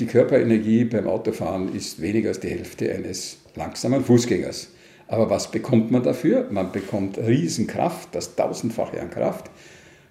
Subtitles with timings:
[0.00, 4.68] Die Körperenergie beim Autofahren ist weniger als die Hälfte eines langsamen Fußgängers.
[5.08, 6.48] Aber was bekommt man dafür?
[6.50, 9.50] Man bekommt Riesenkraft, das tausendfache an Kraft.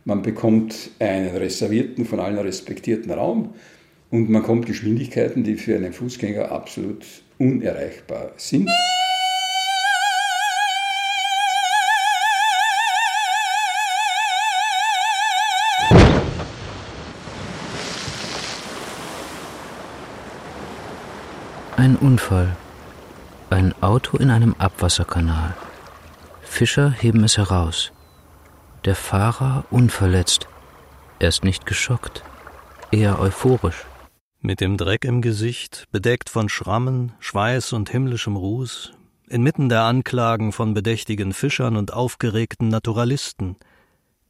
[0.05, 3.55] Man bekommt einen reservierten, von allen respektierten Raum
[4.11, 7.03] und man kommt Geschwindigkeiten, die für einen Fußgänger absolut
[7.39, 8.69] unerreichbar sind.
[21.79, 22.57] Ein Unfall.
[23.49, 25.55] Ein Auto in einem Abwasserkanal.
[26.41, 27.93] Fischer heben es heraus.
[28.83, 30.49] Der Fahrer unverletzt.
[31.19, 32.25] Er ist nicht geschockt,
[32.91, 33.85] eher euphorisch.
[34.41, 38.91] Mit dem Dreck im Gesicht, bedeckt von Schrammen, Schweiß und himmlischem Ruß,
[39.29, 43.55] inmitten der Anklagen von bedächtigen Fischern und aufgeregten Naturalisten,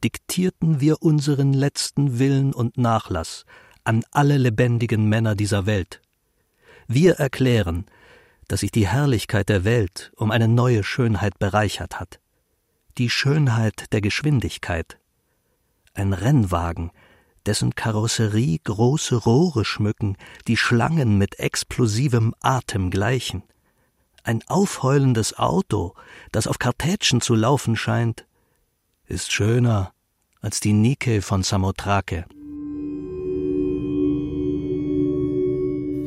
[0.04, 3.44] diktierten wir unseren letzten Willen und Nachlass
[3.82, 6.00] an alle lebendigen Männer dieser Welt.
[6.92, 7.86] Wir erklären,
[8.48, 12.18] dass sich die Herrlichkeit der Welt um eine neue Schönheit bereichert hat.
[12.98, 14.98] Die Schönheit der Geschwindigkeit.
[15.94, 16.90] Ein Rennwagen,
[17.46, 20.16] dessen Karosserie große Rohre schmücken,
[20.48, 23.44] die Schlangen mit explosivem Atem gleichen.
[24.24, 25.94] Ein aufheulendes Auto,
[26.32, 28.26] das auf Kartätschen zu laufen scheint,
[29.06, 29.92] ist schöner
[30.40, 32.26] als die Nike von Samothrake.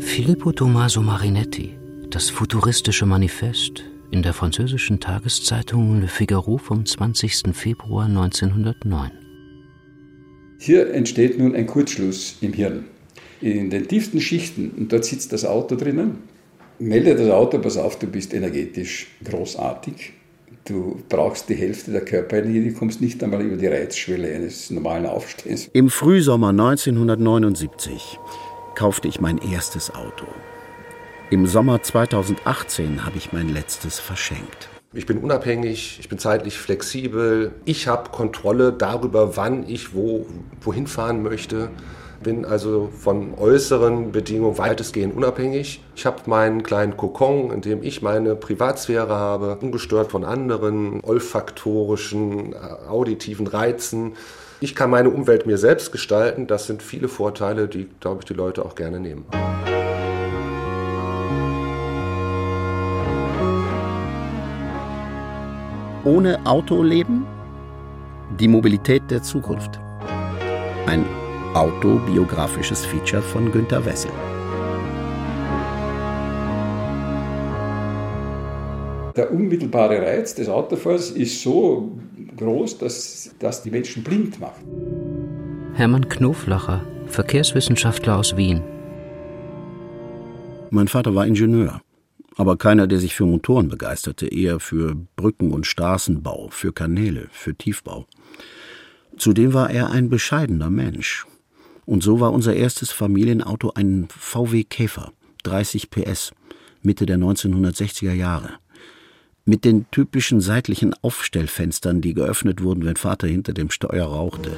[0.04, 1.80] Filippo Tommaso Marinetti
[2.12, 7.54] das futuristische Manifest in der französischen Tageszeitung Le Figaro vom 20.
[7.54, 9.12] Februar 1909.
[10.60, 12.86] Hier entsteht nun ein Kurzschluss im Hirn.
[13.42, 16.18] In den tiefsten Schichten, und dort sitzt das Auto drinnen,
[16.78, 20.14] meldet das Auto, pass auf, du bist energetisch großartig,
[20.66, 25.08] du brauchst die Hälfte der Körperenergie, du kommst nicht einmal über die Reizschwelle eines normalen
[25.08, 25.70] Aufstehens.
[25.74, 28.20] Im Frühsommer 1979
[28.76, 30.26] kaufte ich mein erstes Auto.
[31.30, 34.70] Im Sommer 2018 habe ich mein letztes verschenkt.
[34.94, 40.28] Ich bin unabhängig, ich bin zeitlich flexibel, ich habe Kontrolle darüber, wann ich wo,
[40.62, 41.70] wohin fahren möchte.
[42.22, 45.84] Bin also von äußeren Bedingungen weitestgehend unabhängig.
[45.96, 52.54] Ich habe meinen kleinen Kokon, in dem ich meine Privatsphäre habe, ungestört von anderen olfaktorischen,
[52.54, 54.14] äh, auditiven Reizen.
[54.64, 56.48] Ich kann meine Umwelt mir selbst gestalten.
[56.48, 59.26] Das sind viele Vorteile, die, glaube ich, die Leute auch gerne nehmen.
[66.06, 67.26] Ohne Auto leben?
[68.40, 69.82] Die Mobilität der Zukunft.
[70.86, 71.04] Ein
[71.54, 74.12] autobiografisches Feature von Günter Wessel.
[79.16, 81.92] Der unmittelbare Reiz des Autofahrens ist so
[82.36, 84.62] groß, dass das die Menschen blind macht.
[85.74, 88.62] Hermann Knoflacher, Verkehrswissenschaftler aus Wien.
[90.72, 91.82] Mein Vater war Ingenieur
[92.36, 97.56] aber keiner, der sich für Motoren begeisterte, eher für Brücken- und Straßenbau, für Kanäle, für
[97.56, 98.08] Tiefbau.
[99.18, 101.26] Zudem war er ein bescheidener Mensch.
[101.86, 105.12] Und so war unser erstes Familienauto ein VW Käfer,
[105.44, 106.32] 30 PS,
[106.82, 108.52] Mitte der 1960er Jahre.
[109.46, 114.52] Mit den typischen seitlichen Aufstellfenstern, die geöffnet wurden, wenn Vater hinter dem Steuer rauchte.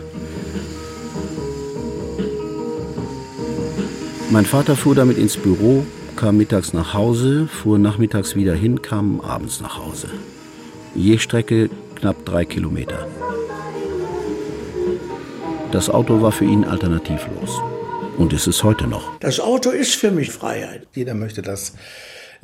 [4.29, 9.21] Mein Vater fuhr damit ins Büro, kam mittags nach Hause, fuhr nachmittags wieder hin, kam
[9.21, 10.07] abends nach Hause.
[10.93, 13.07] Je Strecke knapp drei Kilometer.
[15.71, 17.59] Das Auto war für ihn alternativlos.
[18.19, 19.17] Und ist es heute noch.
[19.19, 20.87] Das Auto ist für mich Freiheit.
[20.93, 21.73] Jeder möchte das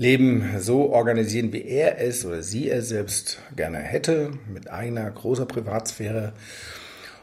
[0.01, 5.45] Leben so organisieren, wie er es oder sie es selbst gerne hätte, mit eigener großer
[5.45, 6.33] Privatsphäre.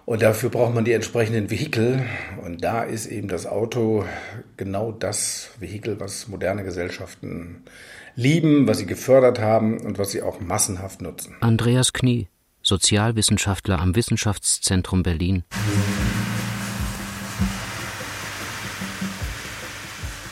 [0.04, 2.04] Und dafür braucht man die entsprechenden Vehikel.
[2.44, 4.04] Und da ist eben das Auto
[4.56, 7.64] genau das Vehikel, was moderne Gesellschaften
[8.14, 11.34] lieben, was sie gefördert haben und was sie auch massenhaft nutzen.
[11.40, 12.28] Andreas Knie,
[12.62, 15.42] Sozialwissenschaftler am Wissenschaftszentrum Berlin.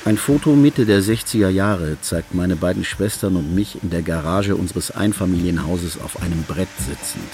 [0.07, 4.55] Ein Foto Mitte der 60er Jahre zeigt meine beiden Schwestern und mich in der Garage
[4.55, 7.29] unseres Einfamilienhauses auf einem Brett sitzend.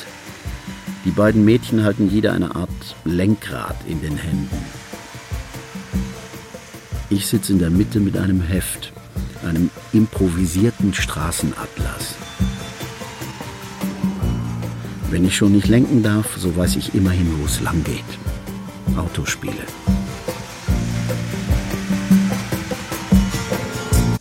[1.05, 2.71] Die beiden Mädchen halten jeder eine Art
[3.05, 4.57] Lenkrad in den Händen.
[7.11, 8.95] Ich sitze in der Mitte mit einem Heft,
[9.47, 12.15] einem improvisierten Straßenatlas.
[15.11, 18.97] Wenn ich schon nicht lenken darf, so weiß ich immerhin, wo es lang geht.
[18.97, 19.67] Autospiele.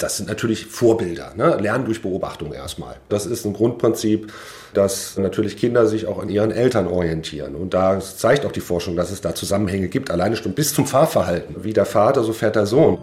[0.01, 1.33] Das sind natürlich Vorbilder.
[1.35, 1.57] Ne?
[1.61, 2.95] Lernen durch Beobachtung erstmal.
[3.09, 4.31] Das ist ein Grundprinzip
[4.73, 7.55] dass natürlich Kinder sich auch an ihren Eltern orientieren.
[7.55, 10.85] Und da zeigt auch die Forschung, dass es da Zusammenhänge gibt, alleine schon bis zum
[10.85, 11.63] Fahrverhalten.
[11.63, 12.97] Wie der Vater, so fährt der Sohn.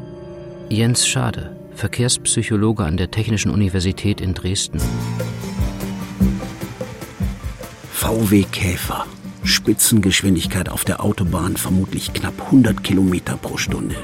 [0.68, 4.80] Jens Schade, Verkehrspsychologe an der Technischen Universität in Dresden.
[7.92, 9.06] VW Käfer.
[9.44, 13.96] Spitzengeschwindigkeit auf der Autobahn vermutlich knapp 100 Kilometer pro Stunde.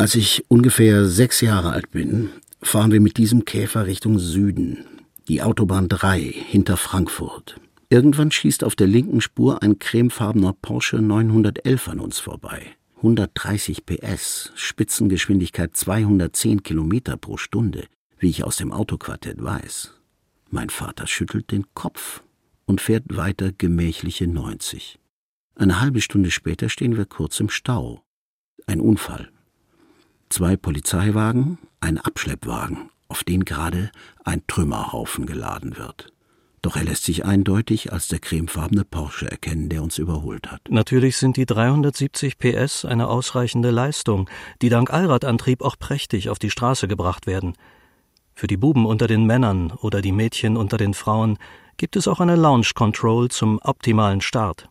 [0.00, 2.30] Als ich ungefähr sechs Jahre alt bin,
[2.62, 4.84] fahren wir mit diesem Käfer Richtung Süden,
[5.26, 7.56] die Autobahn 3 hinter Frankfurt.
[7.90, 12.62] Irgendwann schießt auf der linken Spur ein cremefarbener Porsche 911 an uns vorbei.
[12.98, 17.88] 130 PS, Spitzengeschwindigkeit 210 Kilometer pro Stunde,
[18.20, 19.94] wie ich aus dem Autoquartett weiß.
[20.48, 22.22] Mein Vater schüttelt den Kopf
[22.66, 25.00] und fährt weiter gemächliche 90.
[25.56, 28.04] Eine halbe Stunde später stehen wir kurz im Stau.
[28.66, 29.32] Ein Unfall.
[30.30, 33.90] Zwei Polizeiwagen, ein Abschleppwagen, auf den gerade
[34.24, 36.12] ein Trümmerhaufen geladen wird.
[36.60, 40.60] Doch er lässt sich eindeutig als der cremefarbene Porsche erkennen, der uns überholt hat.
[40.68, 44.28] Natürlich sind die 370 PS eine ausreichende Leistung,
[44.60, 47.54] die dank Allradantrieb auch prächtig auf die Straße gebracht werden.
[48.34, 51.38] Für die Buben unter den Männern oder die Mädchen unter den Frauen
[51.76, 54.68] gibt es auch eine Launch Control zum optimalen Start,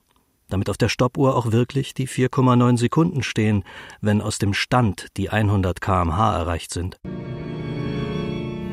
[0.50, 3.64] damit auf der Stoppuhr auch wirklich die 4,9 Sekunden stehen,
[4.02, 6.98] wenn aus dem Stand die 100 kmh erreicht sind.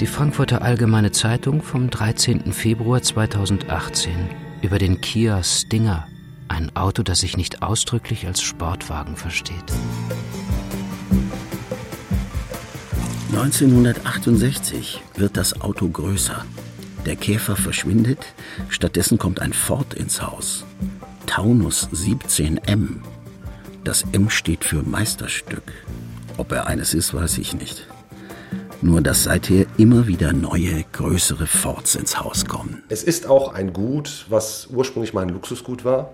[0.01, 2.53] Die Frankfurter Allgemeine Zeitung vom 13.
[2.53, 4.13] Februar 2018
[4.61, 6.09] über den Kia Stinger,
[6.49, 9.73] ein Auto, das sich nicht ausdrücklich als Sportwagen versteht.
[13.33, 16.45] 1968 wird das Auto größer.
[17.05, 18.25] Der Käfer verschwindet,
[18.69, 20.65] stattdessen kommt ein Ford ins Haus.
[21.27, 23.01] Taunus 17M.
[23.83, 25.73] Das M steht für Meisterstück.
[26.37, 27.87] Ob er eines ist, weiß ich nicht.
[28.83, 32.83] Nur dass seither immer wieder neue, größere Forts ins Haus kommen.
[32.89, 36.11] Es ist auch ein Gut, was ursprünglich mal ein Luxusgut war.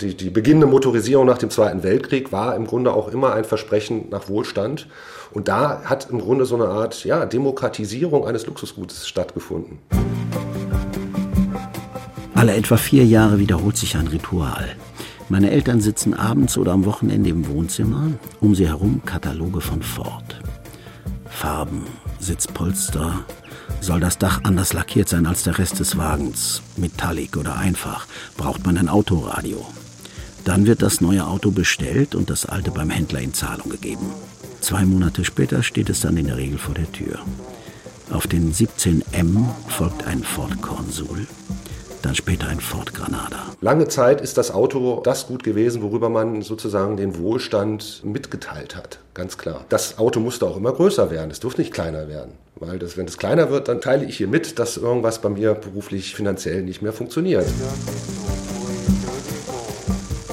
[0.00, 4.08] Die, die beginnende Motorisierung nach dem Zweiten Weltkrieg war im Grunde auch immer ein Versprechen
[4.10, 4.86] nach Wohlstand.
[5.32, 9.78] Und da hat im Grunde so eine Art ja, Demokratisierung eines Luxusgutes stattgefunden.
[12.50, 14.74] Alle etwa vier Jahre wiederholt sich ein Ritual.
[15.28, 18.10] Meine Eltern sitzen abends oder am Wochenende im Wohnzimmer,
[18.40, 20.40] um sie herum Kataloge von Ford.
[21.26, 21.84] Farben,
[22.18, 23.24] Sitzpolster,
[23.80, 28.66] soll das Dach anders lackiert sein als der Rest des Wagens, metallic oder einfach, braucht
[28.66, 29.64] man ein Autoradio.
[30.44, 34.06] Dann wird das neue Auto bestellt und das alte beim Händler in Zahlung gegeben.
[34.60, 37.20] Zwei Monate später steht es dann in der Regel vor der Tür.
[38.10, 41.28] Auf den 17M folgt ein Ford Consul,
[42.02, 43.38] dann später ein Ford Granada.
[43.60, 48.98] Lange Zeit ist das Auto das Gut gewesen, worüber man sozusagen den Wohlstand mitgeteilt hat,
[49.14, 49.64] ganz klar.
[49.68, 52.32] Das Auto musste auch immer größer werden, es durfte nicht kleiner werden.
[52.56, 55.54] Weil das, wenn es kleiner wird, dann teile ich hier mit, dass irgendwas bei mir
[55.54, 57.46] beruflich finanziell nicht mehr funktioniert.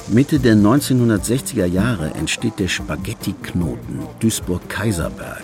[0.09, 5.43] Mitte der 1960er Jahre entsteht der Spaghetti-Knoten Duisburg-Kaiserberg,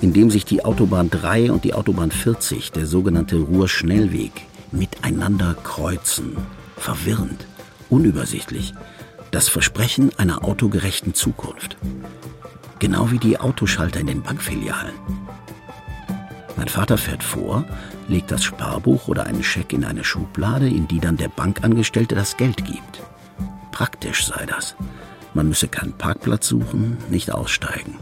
[0.00, 4.32] in dem sich die Autobahn 3 und die Autobahn 40, der sogenannte Ruhr-Schnellweg,
[4.74, 6.36] miteinander kreuzen.
[6.76, 7.46] Verwirrend,
[7.88, 8.74] unübersichtlich.
[9.30, 11.76] Das Versprechen einer autogerechten Zukunft.
[12.78, 14.94] Genau wie die Autoschalter in den Bankfilialen.
[16.56, 17.64] Mein Vater fährt vor,
[18.08, 22.36] legt das Sparbuch oder einen Scheck in eine Schublade, in die dann der Bankangestellte das
[22.36, 23.02] Geld gibt.
[23.72, 24.76] Praktisch sei das.
[25.34, 27.96] Man müsse keinen Parkplatz suchen, nicht aussteigen.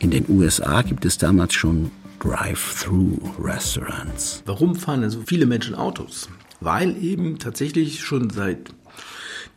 [0.00, 1.92] In den USA gibt es damals schon
[2.24, 4.42] Drive-Through-Restaurants.
[4.46, 6.30] Warum fahren denn so viele Menschen Autos?
[6.60, 8.70] Weil eben tatsächlich schon seit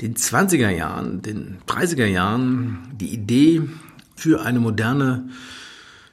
[0.02, 3.62] den 20er Jahren, den 30er Jahren die Idee
[4.16, 5.30] für eine moderne,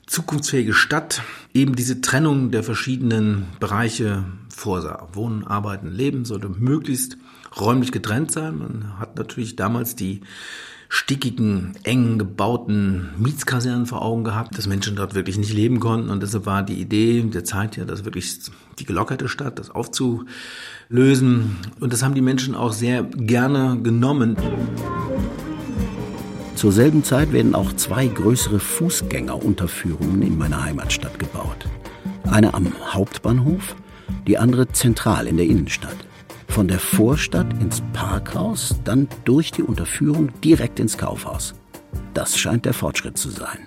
[0.06, 5.08] zukunftsfähige Stadt eben diese Trennung der verschiedenen Bereiche vorsah.
[5.12, 7.16] Wohnen, Arbeiten, Leben sollte möglichst
[7.58, 8.58] räumlich getrennt sein.
[8.58, 10.20] Man hat natürlich damals die
[10.94, 16.08] stickigen, eng gebauten Mietskasernen vor Augen gehabt, dass Menschen dort wirklich nicht leben konnten.
[16.08, 18.38] Und deshalb war die Idee der Zeit ja, das wirklich
[18.78, 21.56] die gelockerte Stadt, das aufzulösen.
[21.80, 24.36] Und das haben die Menschen auch sehr gerne genommen.
[26.54, 31.66] Zur selben Zeit werden auch zwei größere Fußgängerunterführungen in meiner Heimatstadt gebaut.
[32.22, 33.74] Eine am Hauptbahnhof,
[34.28, 35.96] die andere zentral in der Innenstadt.
[36.48, 41.54] Von der Vorstadt ins Parkhaus, dann durch die Unterführung direkt ins Kaufhaus.
[42.14, 43.58] Das scheint der Fortschritt zu sein.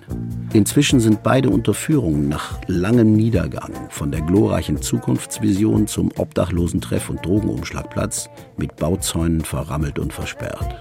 [0.54, 7.24] Inzwischen sind beide Unterführungen nach langem Niedergang von der glorreichen Zukunftsvision zum obdachlosen Treff- und
[7.24, 10.76] Drogenumschlagplatz mit Bauzäunen verrammelt und versperrt.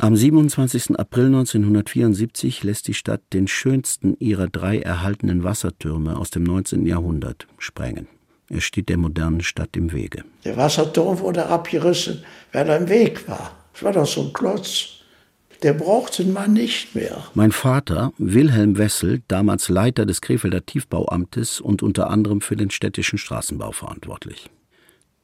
[0.00, 0.98] Am 27.
[0.98, 6.86] April 1974 lässt die Stadt den schönsten ihrer drei erhaltenen Wassertürme aus dem 19.
[6.86, 8.06] Jahrhundert sprengen.
[8.48, 10.24] Er steht der modernen Stadt im Wege.
[10.44, 13.52] Der Wasserturm wurde abgerissen, weil er im Weg war.
[13.74, 14.88] Es war doch so ein Klotz.
[15.62, 17.24] Der brauchte man nicht mehr.
[17.34, 23.18] Mein Vater, Wilhelm Wessel, damals Leiter des Krefelder Tiefbauamtes und unter anderem für den städtischen
[23.18, 24.50] Straßenbau verantwortlich.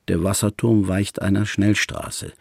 [0.09, 2.33] Der Wasserturm weicht einer Schnellstraße.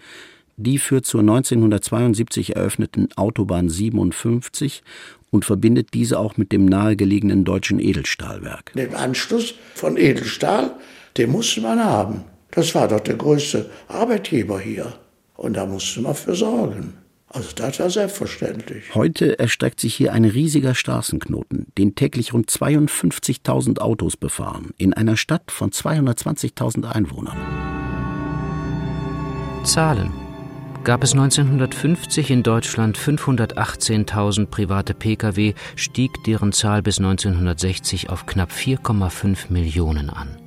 [0.61, 4.83] Die führt zur 1972 eröffneten Autobahn 57
[5.31, 8.71] und verbindet diese auch mit dem nahegelegenen deutschen Edelstahlwerk.
[8.73, 10.75] Den Anschluss von Edelstahl,
[11.17, 12.23] den musste man haben.
[12.51, 14.93] Das war doch der größte Arbeitgeber hier.
[15.35, 16.93] Und da musste man für sorgen.
[17.27, 18.93] Also das war selbstverständlich.
[18.93, 25.17] Heute erstreckt sich hier ein riesiger Straßenknoten, den täglich rund 52.000 Autos befahren, in einer
[25.17, 27.37] Stadt von 220.000 Einwohnern.
[29.63, 30.11] Zahlen.
[30.83, 38.49] Gab es 1950 in Deutschland 518.000 private Pkw, stieg deren Zahl bis 1960 auf knapp
[38.51, 40.39] 4,5 Millionen an.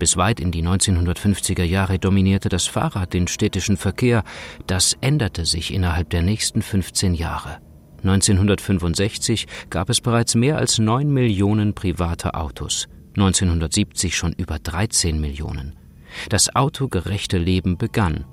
[0.00, 4.24] Bis weit in die 1950er Jahre dominierte das Fahrrad den städtischen Verkehr.
[4.66, 7.58] Das änderte sich innerhalb der nächsten 15 Jahre.
[7.98, 15.76] 1965 gab es bereits mehr als 9 Millionen private Autos, 1970 schon über 13 Millionen.
[16.30, 18.24] Das autogerechte Leben begann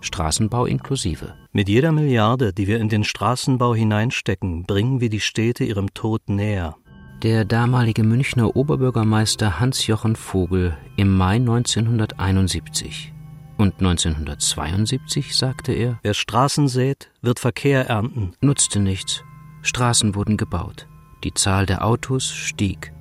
[0.00, 1.34] Straßenbau inklusive.
[1.52, 6.28] Mit jeder Milliarde, die wir in den Straßenbau hineinstecken, bringen wir die Städte ihrem Tod
[6.28, 6.76] näher.
[7.22, 13.12] Der damalige Münchner Oberbürgermeister Hans-Jochen Vogel im Mai 1971.
[13.58, 18.32] Und 1972 sagte er: Wer Straßen sät, wird Verkehr ernten.
[18.40, 19.22] Nutzte nichts.
[19.60, 20.88] Straßen wurden gebaut.
[21.24, 22.94] Die Zahl der Autos stieg.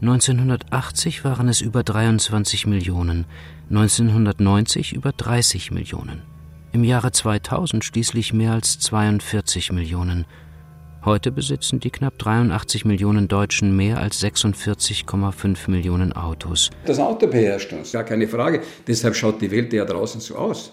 [0.00, 3.26] 1980 waren es über 23 Millionen,
[3.68, 6.22] 1990 über 30 Millionen
[6.72, 10.26] im Jahre 2000 schließlich mehr als 42 Millionen.
[11.04, 16.70] Heute besitzen die knapp 83 Millionen Deutschen mehr als 46,5 Millionen Autos.
[16.84, 18.62] Das Auto beherrscht uns, gar keine Frage.
[18.86, 20.70] Deshalb schaut die Welt ja draußen so aus.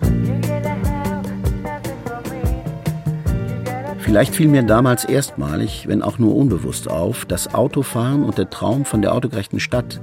[3.99, 8.85] Vielleicht fiel mir damals erstmalig, wenn auch nur unbewusst auf, dass Autofahren und der Traum
[8.85, 9.99] von der autogerechten Stadt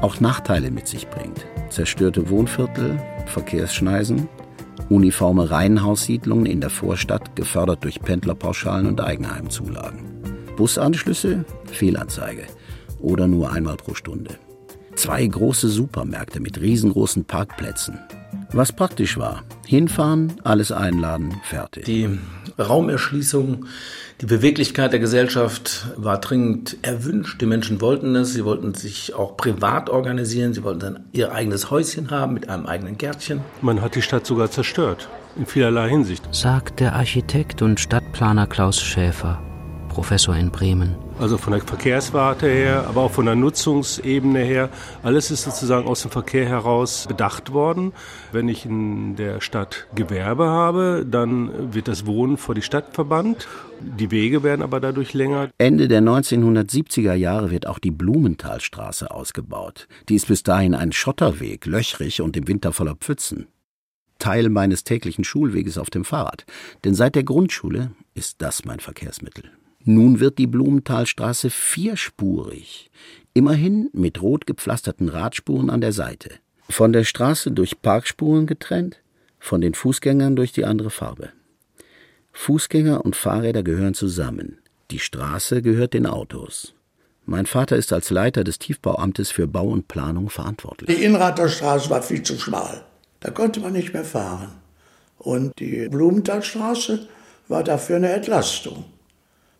[0.00, 1.46] auch Nachteile mit sich bringt.
[1.70, 4.28] Zerstörte Wohnviertel, Verkehrsschneisen,
[4.88, 10.00] uniforme Reihenhaussiedlungen in der Vorstadt, gefördert durch Pendlerpauschalen und Eigenheimzulagen.
[10.56, 12.44] Busanschlüsse, Fehlanzeige
[13.00, 14.38] oder nur einmal pro Stunde.
[14.94, 17.98] Zwei große Supermärkte mit riesengroßen Parkplätzen.
[18.52, 19.42] Was praktisch war.
[19.66, 21.84] Hinfahren, alles einladen, fertig.
[21.84, 22.18] Die
[22.58, 23.66] Raumerschließung,
[24.20, 27.40] die Beweglichkeit der Gesellschaft war dringend erwünscht.
[27.40, 28.32] Die Menschen wollten es.
[28.32, 30.54] Sie wollten sich auch privat organisieren.
[30.54, 33.40] Sie wollten dann ihr eigenes Häuschen haben mit einem eigenen Gärtchen.
[33.60, 35.08] Man hat die Stadt sogar zerstört.
[35.36, 36.26] In vielerlei Hinsicht.
[36.32, 39.42] Sagt der Architekt und Stadtplaner Klaus Schäfer,
[39.96, 40.94] Professor in Bremen.
[41.18, 44.68] Also von der Verkehrswarte her, aber auch von der Nutzungsebene her.
[45.02, 47.94] Alles ist sozusagen aus dem Verkehr heraus bedacht worden.
[48.30, 53.48] Wenn ich in der Stadt Gewerbe habe, dann wird das Wohnen vor die Stadt verbannt.
[53.80, 55.48] Die Wege werden aber dadurch länger.
[55.56, 59.88] Ende der 1970er Jahre wird auch die Blumenthalstraße ausgebaut.
[60.10, 63.46] Die ist bis dahin ein Schotterweg, löchrig und im Winter voller Pfützen.
[64.18, 66.44] Teil meines täglichen Schulweges auf dem Fahrrad.
[66.84, 69.55] Denn seit der Grundschule ist das mein Verkehrsmittel.
[69.88, 72.90] Nun wird die Blumenthalstraße vierspurig,
[73.34, 76.30] immerhin mit rot gepflasterten Radspuren an der Seite.
[76.68, 79.00] Von der Straße durch Parkspuren getrennt,
[79.38, 81.28] von den Fußgängern durch die andere Farbe.
[82.32, 84.58] Fußgänger und Fahrräder gehören zusammen.
[84.90, 86.74] Die Straße gehört den Autos.
[87.24, 90.96] Mein Vater ist als Leiter des Tiefbauamtes für Bau und Planung verantwortlich.
[90.96, 92.84] Die Innenrader Straße war viel zu schmal.
[93.20, 94.48] Da konnte man nicht mehr fahren.
[95.18, 97.06] Und die Blumenthalstraße
[97.46, 98.84] war dafür eine Entlastung.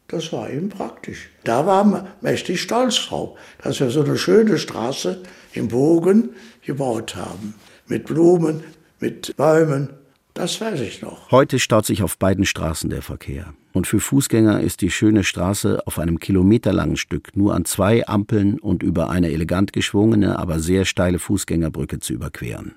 [0.08, 1.30] Das war eben praktisch.
[1.42, 5.22] Da waren wir mächtig stolz drauf, dass wir so eine schöne Straße
[5.52, 6.30] im Bogen
[6.62, 7.54] gebaut haben.
[7.88, 8.62] Mit Blumen,
[9.00, 9.90] mit Bäumen.
[10.34, 11.30] Das weiß ich noch.
[11.30, 13.54] Heute staut sich auf beiden Straßen der Verkehr.
[13.72, 18.58] Und für Fußgänger ist die schöne Straße auf einem kilometerlangen Stück nur an zwei Ampeln
[18.58, 22.74] und über eine elegant geschwungene, aber sehr steile Fußgängerbrücke zu überqueren.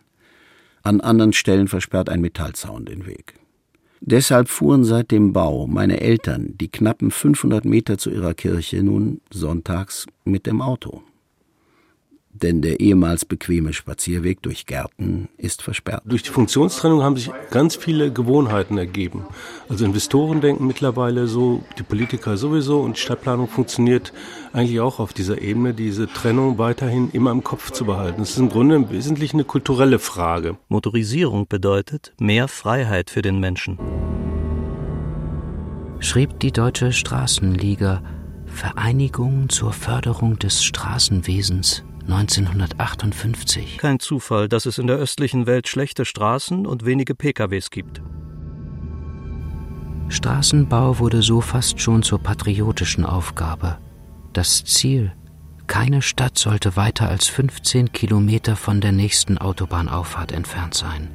[0.84, 3.36] An anderen Stellen versperrt ein Metallzaun den Weg.
[4.02, 9.22] Deshalb fuhren seit dem Bau meine Eltern die knappen 500 Meter zu ihrer Kirche nun
[9.30, 11.04] sonntags mit dem Auto.
[12.42, 16.04] Denn der ehemals bequeme Spazierweg durch Gärten ist versperrt.
[16.06, 19.26] Durch die Funktionstrennung haben sich ganz viele Gewohnheiten ergeben.
[19.68, 24.14] Also Investoren denken mittlerweile so, die Politiker sowieso und die Stadtplanung funktioniert
[24.54, 28.20] eigentlich auch auf dieser Ebene, diese Trennung weiterhin immer im Kopf zu behalten.
[28.20, 30.58] Das ist im Grunde im Wesentlichen eine kulturelle Frage.
[30.70, 33.78] Motorisierung bedeutet mehr Freiheit für den Menschen.
[36.00, 38.02] Schrieb die Deutsche Straßenliga
[38.46, 43.78] Vereinigung zur Förderung des Straßenwesens 1958.
[43.78, 48.02] Kein Zufall, dass es in der östlichen Welt schlechte Straßen und wenige PKWs gibt.
[50.10, 53.78] Straßenbau wurde so fast schon zur patriotischen Aufgabe.
[54.34, 55.14] Das Ziel,
[55.68, 61.10] keine Stadt sollte weiter als 15 Kilometer von der nächsten Autobahnauffahrt entfernt sein.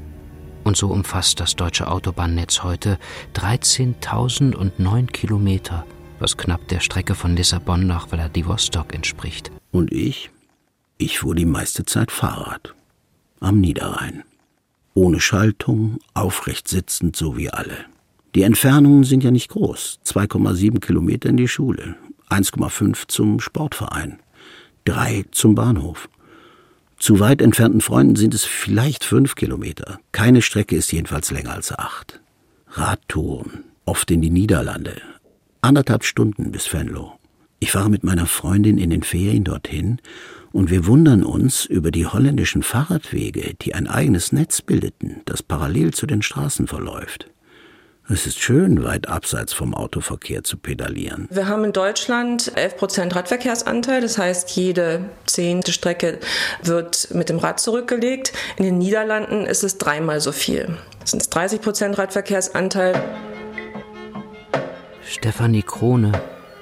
[0.63, 2.99] Und so umfasst das deutsche Autobahnnetz heute
[3.35, 5.85] 13.009 Kilometer,
[6.21, 9.51] was knapp der Strecke von Lissabon nach Vladivostok entspricht.
[9.73, 10.31] Und ich?
[10.97, 12.75] Ich fuhr die meiste Zeit Fahrrad.
[13.41, 14.23] Am Niederrhein.
[14.95, 17.77] Ohne Schaltung, aufrecht sitzend, so wie alle.
[18.37, 19.99] Die Entfernungen sind ja nicht groß.
[20.07, 21.97] 2,7 Kilometer in die Schule,
[22.31, 24.21] 1,5 zum Sportverein,
[24.85, 26.09] 3 zum Bahnhof.
[26.97, 29.99] Zu weit entfernten Freunden sind es vielleicht fünf Kilometer.
[30.13, 32.21] Keine Strecke ist jedenfalls länger als acht.
[32.69, 35.03] Radtouren, oft in die Niederlande.
[35.61, 37.19] Anderthalb Stunden bis Venlo.
[37.59, 40.01] Ich fahre mit meiner Freundin in den Ferien dorthin
[40.55, 45.93] und wir wundern uns über die holländischen Fahrradwege, die ein eigenes Netz bildeten, das parallel
[45.93, 47.29] zu den Straßen verläuft.
[48.09, 51.27] Es ist schön, weit abseits vom Autoverkehr zu pedalieren.
[51.31, 54.01] Wir haben in Deutschland 11 Prozent Radverkehrsanteil.
[54.01, 56.21] Das heißt, jede zehnte Strecke
[56.63, 58.33] wird mit dem Rad zurückgelegt.
[58.57, 60.77] In den Niederlanden ist es dreimal so viel.
[61.01, 62.95] Das sind 30 Prozent Radverkehrsanteil.
[65.05, 66.13] Stefanie Krone,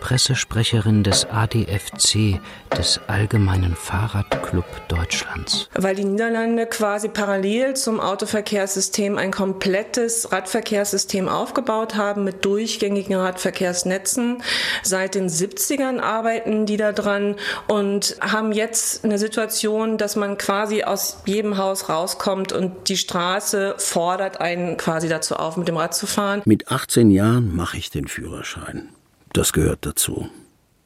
[0.03, 2.41] Pressesprecherin des ADFC,
[2.77, 5.69] des Allgemeinen Fahrradclub Deutschlands.
[5.75, 14.43] Weil die Niederlande quasi parallel zum Autoverkehrssystem ein komplettes Radverkehrssystem aufgebaut haben mit durchgängigen Radverkehrsnetzen.
[14.83, 17.37] Seit den 70ern arbeiten die da dran
[17.69, 23.77] und haben jetzt eine Situation, dass man quasi aus jedem Haus rauskommt und die Straße
[23.79, 26.43] fordert einen quasi dazu auf, mit dem Rad zu fahren.
[26.45, 28.89] Mit 18 Jahren mache ich den Führerschein.
[29.33, 30.29] Das gehört dazu.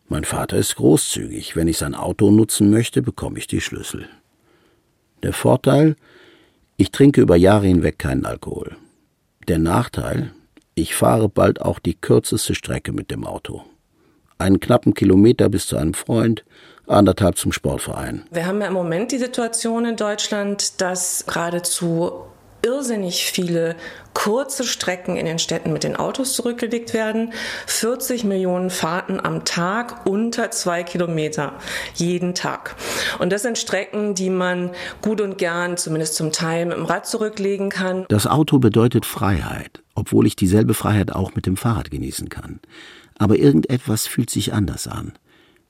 [0.08, 1.56] Mein Vater ist großzügig.
[1.56, 4.08] Wenn ich sein Auto nutzen möchte, bekomme ich die Schlüssel.
[5.24, 5.96] Der Vorteil,
[6.76, 8.76] ich trinke über Jahre hinweg keinen Alkohol.
[9.48, 10.32] Der Nachteil,
[10.76, 13.64] ich fahre bald auch die kürzeste Strecke mit dem Auto.
[14.38, 16.44] Einen knappen Kilometer bis zu einem Freund,
[16.86, 18.26] anderthalb zum Sportverein.
[18.30, 22.26] Wir haben ja im Moment die Situation in Deutschland, dass geradezu
[22.66, 23.76] irrsinnig viele
[24.12, 27.32] kurze Strecken in den Städten mit den Autos zurückgelegt werden.
[27.66, 31.54] 40 Millionen Fahrten am Tag unter zwei Kilometer
[31.94, 32.74] jeden Tag.
[33.20, 37.06] Und das sind Strecken, die man gut und gern, zumindest zum Teil, mit dem Rad
[37.06, 38.04] zurücklegen kann.
[38.08, 42.58] Das Auto bedeutet Freiheit, obwohl ich dieselbe Freiheit auch mit dem Fahrrad genießen kann.
[43.18, 45.12] Aber irgendetwas fühlt sich anders an.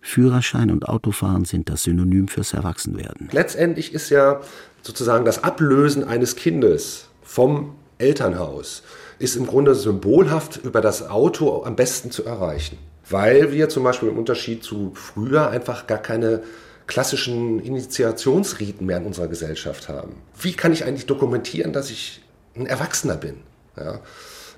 [0.00, 3.28] Führerschein und Autofahren sind das Synonym fürs Erwachsenwerden.
[3.32, 4.40] Letztendlich ist ja
[4.86, 8.82] sozusagen das Ablösen eines Kindes vom Elternhaus
[9.18, 12.78] ist im Grunde symbolhaft über das Auto am besten zu erreichen.
[13.08, 16.42] Weil wir zum Beispiel im Unterschied zu früher einfach gar keine
[16.86, 20.14] klassischen Initiationsriten mehr in unserer Gesellschaft haben.
[20.40, 22.22] Wie kann ich eigentlich dokumentieren, dass ich
[22.54, 23.38] ein Erwachsener bin?
[23.76, 24.00] Ja.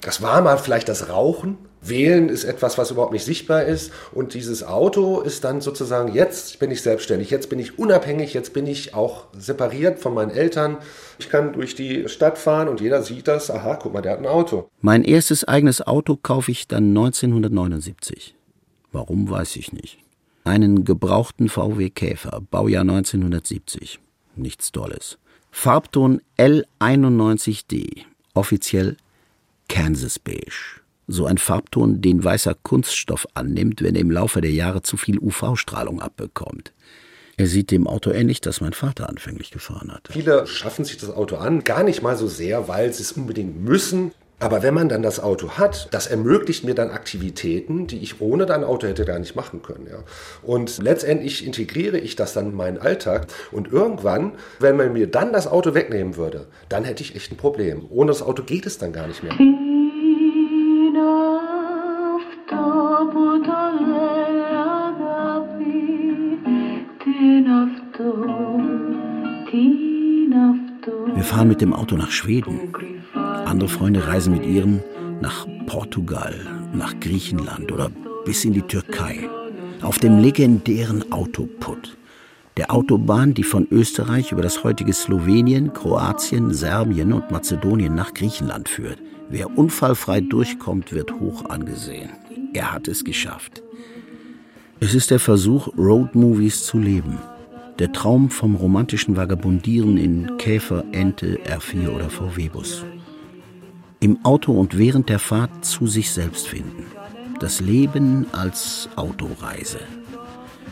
[0.00, 1.58] Das war mal vielleicht das Rauchen.
[1.80, 3.92] Wählen ist etwas, was überhaupt nicht sichtbar ist.
[4.12, 8.52] Und dieses Auto ist dann sozusagen, jetzt bin ich selbstständig, jetzt bin ich unabhängig, jetzt
[8.52, 10.78] bin ich auch separiert von meinen Eltern.
[11.18, 13.50] Ich kann durch die Stadt fahren und jeder sieht das.
[13.50, 14.68] Aha, guck mal, der hat ein Auto.
[14.80, 18.34] Mein erstes eigenes Auto kaufe ich dann 1979.
[18.92, 19.98] Warum, weiß ich nicht.
[20.44, 24.00] Einen gebrauchten VW Käfer, Baujahr 1970.
[24.34, 25.18] Nichts Dolles.
[25.50, 28.96] Farbton L91D, offiziell
[29.68, 30.80] Kansas Beige.
[31.06, 35.18] So ein Farbton, den weißer Kunststoff annimmt, wenn er im Laufe der Jahre zu viel
[35.18, 36.72] UV-Strahlung abbekommt.
[37.38, 40.08] Er sieht dem Auto ähnlich, das mein Vater anfänglich gefahren hat.
[40.10, 43.62] Viele schaffen sich das Auto an, gar nicht mal so sehr, weil sie es unbedingt
[43.62, 44.10] müssen.
[44.40, 48.46] Aber wenn man dann das Auto hat, das ermöglicht mir dann Aktivitäten, die ich ohne
[48.46, 49.88] dein Auto hätte gar nicht machen können.
[49.90, 49.98] Ja.
[50.42, 53.26] Und letztendlich integriere ich das dann in meinen Alltag.
[53.50, 57.36] Und irgendwann, wenn man mir dann das Auto wegnehmen würde, dann hätte ich echt ein
[57.36, 57.86] Problem.
[57.90, 59.32] Ohne das Auto geht es dann gar nicht mehr.
[71.14, 72.72] Wir fahren mit dem Auto nach Schweden.
[73.14, 74.82] Andere Freunde reisen mit ihren
[75.20, 76.34] nach Portugal,
[76.72, 77.90] nach Griechenland oder
[78.24, 79.28] bis in die Türkei.
[79.82, 81.96] Auf dem legendären Autoput.
[82.56, 88.68] Der Autobahn, die von Österreich über das heutige Slowenien, Kroatien, Serbien und Mazedonien nach Griechenland
[88.68, 88.98] führt.
[89.28, 92.10] Wer unfallfrei durchkommt, wird hoch angesehen.
[92.54, 93.62] Er hat es geschafft.
[94.80, 97.18] Es ist der Versuch, Roadmovies zu leben.
[97.78, 102.84] Der Traum vom romantischen Vagabundieren in Käfer, Ente, R4 oder VW-Bus.
[104.00, 106.86] Im Auto und während der Fahrt zu sich selbst finden.
[107.38, 109.78] Das Leben als Autoreise.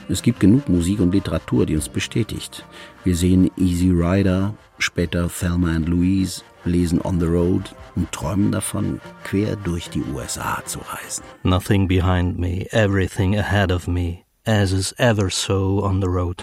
[0.08, 2.64] Es gibt genug Musik und Literatur, die uns bestätigt.
[3.04, 9.00] Wir sehen Easy Rider, später Thelma and Louise, lesen On the Road und träumen davon,
[9.22, 11.22] quer durch die USA zu reisen.
[11.44, 16.42] Nothing behind me, everything ahead of me, as is ever so on the road.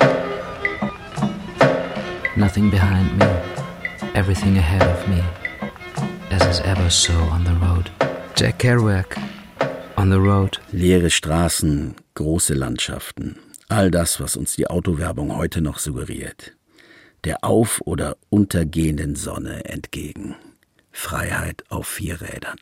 [2.36, 3.26] Nothing behind me,
[4.16, 5.22] everything ahead of me,
[6.32, 7.92] as is ever so on the road.
[8.36, 9.16] Jack Kerouac,
[9.98, 10.60] On the Road.
[10.72, 13.38] Leere Straßen, große Landschaften,
[13.70, 16.56] all das, was uns die Autowerbung heute noch suggeriert.
[17.24, 20.36] Der auf- oder untergehenden Sonne entgegen.
[20.92, 22.58] Freiheit auf vier Rädern.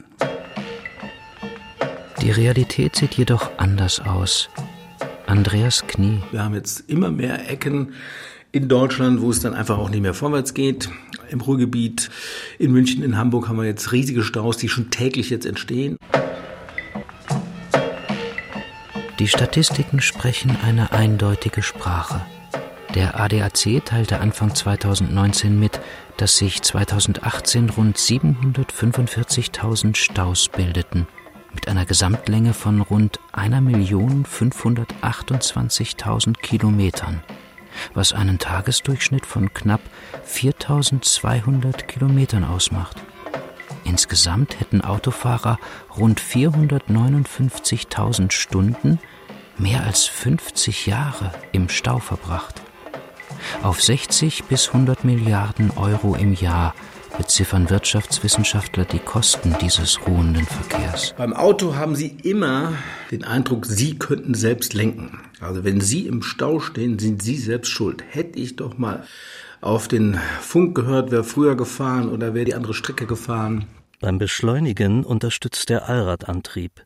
[2.21, 4.49] Die Realität sieht jedoch anders aus.
[5.25, 6.21] Andreas Knie.
[6.31, 7.93] Wir haben jetzt immer mehr Ecken
[8.51, 10.89] in Deutschland, wo es dann einfach auch nicht mehr vorwärts geht.
[11.29, 12.09] Im Ruhrgebiet,
[12.59, 15.97] in München, in Hamburg haben wir jetzt riesige Staus, die schon täglich jetzt entstehen.
[19.19, 22.25] Die Statistiken sprechen eine eindeutige Sprache.
[22.95, 25.79] Der ADAC teilte Anfang 2019 mit,
[26.17, 31.07] dass sich 2018 rund 745.000 Staus bildeten,
[31.53, 37.23] mit einer Gesamtlänge von rund 1.528.000 Kilometern,
[37.93, 39.81] was einen Tagesdurchschnitt von knapp
[40.27, 42.97] 4.200 Kilometern ausmacht.
[43.83, 45.57] Insgesamt hätten Autofahrer
[45.97, 48.99] rund 459.000 Stunden,
[49.57, 52.61] mehr als 50 Jahre im Stau verbracht.
[53.63, 56.73] Auf 60 bis 100 Milliarden Euro im Jahr
[57.17, 61.13] beziffern Wirtschaftswissenschaftler die Kosten dieses ruhenden Verkehrs.
[61.17, 62.73] Beim Auto haben Sie immer
[63.11, 65.19] den Eindruck, Sie könnten selbst lenken.
[65.39, 68.03] Also wenn Sie im Stau stehen, sind Sie selbst schuld.
[68.09, 69.05] Hätte ich doch mal
[69.61, 73.65] auf den Funk gehört, wer früher gefahren oder wer die andere Strecke gefahren.
[73.99, 76.83] Beim Beschleunigen unterstützt der Allradantrieb.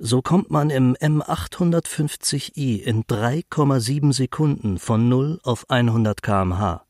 [0.00, 6.85] So kommt man im M850i in 3,7 Sekunden von 0 auf 100 kmh.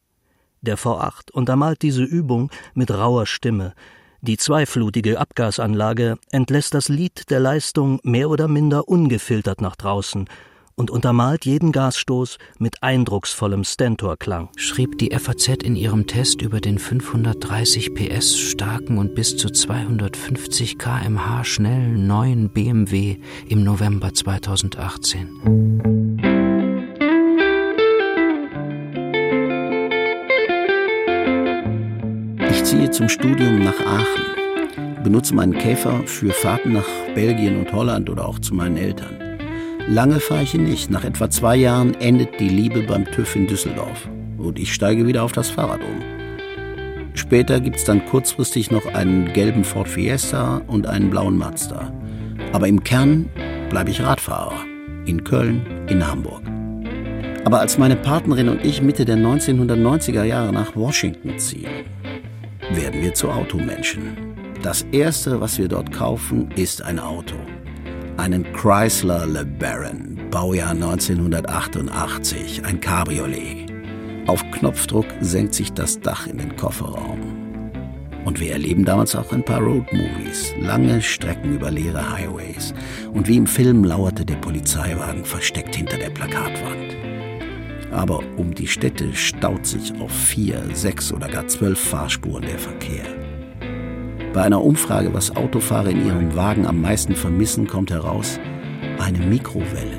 [0.67, 3.75] Der V8 untermalt diese Übung mit rauer Stimme.
[4.21, 10.29] Die zweiflutige Abgasanlage entlässt das Lied der Leistung mehr oder minder ungefiltert nach draußen
[10.75, 14.49] und untermalt jeden Gasstoß mit eindrucksvollem Stentor-Klang.
[14.57, 20.79] Schrieb die FAZ in ihrem Test über den 530 PS starken und bis zu 250
[20.79, 26.36] kmh schnellen neuen BMW im November 2018.
[32.67, 38.27] ziehe zum Studium nach Aachen, benutze meinen Käfer für Fahrten nach Belgien und Holland oder
[38.27, 39.39] auch zu meinen Eltern.
[39.87, 40.91] Lange fahre ich ihn nicht.
[40.91, 45.23] Nach etwa zwei Jahren endet die Liebe beim TÜV in Düsseldorf und ich steige wieder
[45.23, 46.03] auf das Fahrrad um.
[47.15, 51.93] Später gibt es dann kurzfristig noch einen gelben Ford Fiesta und einen blauen Mazda.
[52.53, 53.31] Aber im Kern
[53.71, 54.59] bleibe ich Radfahrer.
[55.05, 56.43] In Köln, in Hamburg.
[57.45, 61.71] Aber als meine Partnerin und ich Mitte der 1990er Jahre nach Washington ziehen,
[62.73, 64.17] werden wir zu Automenschen.
[64.63, 67.37] Das erste, was wir dort kaufen, ist ein Auto.
[68.17, 73.73] Einen Chrysler LeBaron, Baujahr 1988, ein Cabriolet.
[74.27, 77.21] Auf Knopfdruck senkt sich das Dach in den Kofferraum.
[78.25, 82.75] Und wir erleben damals auch ein paar Roadmovies, lange Strecken über leere Highways.
[83.13, 87.06] Und wie im Film lauerte der Polizeiwagen versteckt hinter der Plakatwand.
[87.97, 93.07] Aber um die Städte staut sich auf vier, sechs oder gar zwölf Fahrspuren der Verkehr.
[94.35, 98.39] Bei einer Umfrage, was Autofahrer in ihrem Wagen am meisten vermissen, kommt heraus,
[98.99, 99.99] eine Mikrowelle,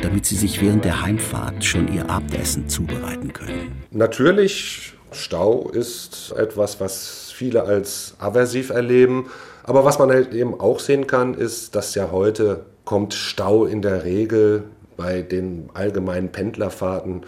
[0.00, 3.82] damit sie sich während der Heimfahrt schon ihr Abendessen zubereiten können.
[3.90, 9.26] Natürlich, Stau ist etwas, was viele als aversiv erleben.
[9.64, 13.82] Aber was man halt eben auch sehen kann, ist, dass ja heute kommt Stau in
[13.82, 14.62] der Regel
[14.98, 17.22] bei den allgemeinen Pendlerfahrten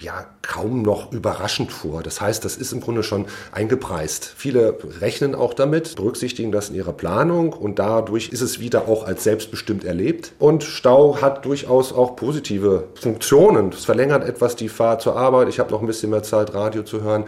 [0.00, 2.02] ja kaum noch überraschend vor.
[2.02, 4.32] Das heißt, das ist im Grunde schon eingepreist.
[4.36, 9.06] Viele rechnen auch damit, berücksichtigen das in ihrer Planung und dadurch ist es wieder auch
[9.06, 10.32] als selbstbestimmt erlebt.
[10.40, 13.70] Und Stau hat durchaus auch positive Funktionen.
[13.70, 15.48] Es verlängert etwas die Fahrt zur Arbeit.
[15.48, 17.24] Ich habe noch ein bisschen mehr Zeit, Radio zu hören.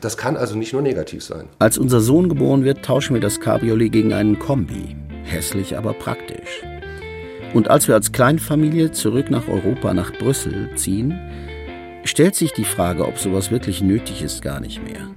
[0.00, 1.48] Das kann also nicht nur negativ sein.
[1.60, 4.96] Als unser Sohn geboren wird, tauschen wir das Cabriolet gegen einen Kombi.
[5.22, 6.64] Hässlich, aber praktisch.
[7.54, 11.18] Und als wir als Kleinfamilie zurück nach Europa, nach Brüssel ziehen,
[12.04, 15.08] stellt sich die Frage, ob sowas wirklich nötig ist, gar nicht mehr.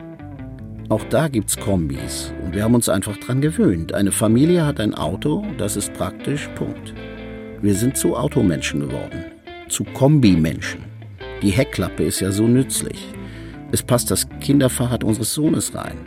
[0.89, 3.93] Auch da gibt's Kombis und wir haben uns einfach dran gewöhnt.
[3.93, 6.93] Eine Familie hat ein Auto, das ist praktisch, Punkt.
[7.61, 9.25] Wir sind zu Automenschen geworden,
[9.69, 10.81] zu Kombimenschen.
[11.41, 13.07] Die Heckklappe ist ja so nützlich.
[13.71, 15.97] Es passt das Kinderfahrrad unseres Sohnes rein.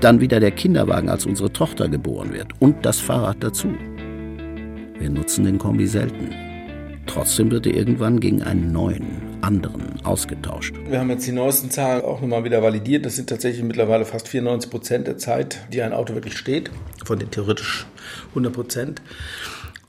[0.00, 2.52] Dann wieder der Kinderwagen, als unsere Tochter geboren wird.
[2.60, 3.74] Und das Fahrrad dazu.
[4.98, 6.34] Wir nutzen den Kombi selten.
[7.06, 10.74] Trotzdem wird er irgendwann gegen einen neuen, anderen ausgetauscht.
[10.88, 13.06] Wir haben jetzt die neuesten Zahlen auch nochmal wieder validiert.
[13.06, 16.70] Das sind tatsächlich mittlerweile fast 94 Prozent der Zeit, die ein Auto wirklich steht,
[17.04, 17.86] von den theoretisch
[18.30, 19.02] 100 Prozent.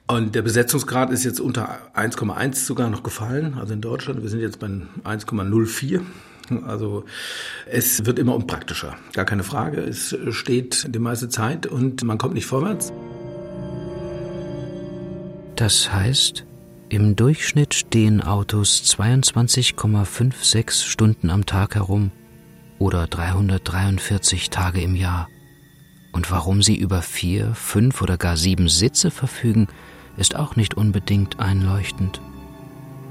[0.07, 4.21] Und der Besetzungsgrad ist jetzt unter 1,1 sogar noch gefallen, also in Deutschland.
[4.21, 6.01] Wir sind jetzt bei 1,04.
[6.65, 7.03] Also
[7.67, 9.81] es wird immer unpraktischer, gar keine Frage.
[9.81, 12.91] Es steht die meiste Zeit und man kommt nicht vorwärts.
[15.59, 16.45] Das heißt,
[16.87, 22.11] im Durchschnitt stehen Autos 22,56 Stunden am Tag herum
[22.77, 25.27] oder 343 Tage im Jahr.
[26.13, 29.67] Und warum sie über vier, fünf oder gar sieben Sitze verfügen,
[30.15, 32.21] ist auch nicht unbedingt einleuchtend.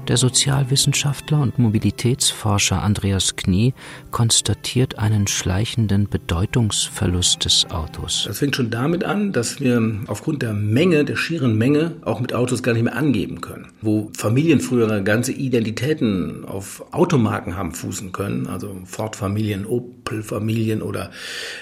[0.09, 3.75] Der Sozialwissenschaftler und Mobilitätsforscher Andreas Knie
[4.09, 8.23] konstatiert einen schleichenden Bedeutungsverlust des Autos.
[8.25, 12.33] Das fängt schon damit an, dass wir aufgrund der Menge, der schieren Menge, auch mit
[12.33, 13.67] Autos gar nicht mehr angeben können.
[13.81, 21.11] Wo Familien früher ganze Identitäten auf Automarken haben fußen können, also Ford-Familien, Opel-Familien oder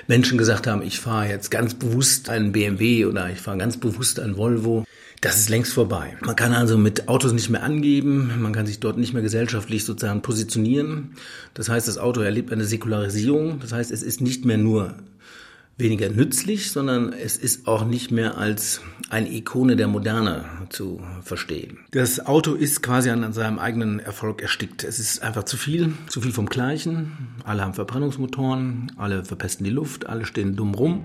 [0.07, 4.21] Menschen gesagt haben, ich fahre jetzt ganz bewusst einen BMW oder ich fahre ganz bewusst
[4.21, 4.85] einen Volvo.
[5.21, 6.15] Das ist längst vorbei.
[6.21, 9.83] Man kann also mit Autos nicht mehr angeben, man kann sich dort nicht mehr gesellschaftlich
[9.83, 11.15] sozusagen positionieren.
[11.55, 13.59] Das heißt, das Auto erlebt eine Säkularisierung.
[13.59, 14.95] Das heißt, es ist nicht mehr nur
[15.77, 21.79] weniger nützlich, sondern es ist auch nicht mehr als eine Ikone der Moderne zu verstehen.
[21.91, 24.83] Das Auto ist quasi an seinem eigenen Erfolg erstickt.
[24.83, 27.35] Es ist einfach zu viel, zu viel vom Gleichen.
[27.43, 31.03] Alle haben Verbrennungsmotoren, alle verpesten die Luft, alle stehen dumm rum.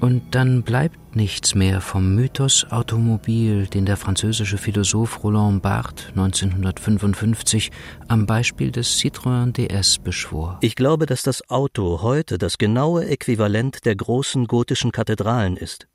[0.00, 7.72] Und dann bleibt nichts mehr vom Mythos Automobil, den der französische Philosoph Roland Barthes 1955
[8.06, 10.58] am Beispiel des Citroën DS beschwor.
[10.60, 15.88] Ich glaube, dass das Auto heute das genaue Äquivalent der großen gotischen Kathedralen ist.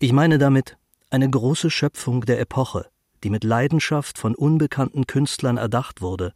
[0.00, 0.76] Ich meine damit
[1.10, 2.86] eine große Schöpfung der Epoche,
[3.22, 6.32] die mit Leidenschaft von unbekannten Künstlern erdacht wurde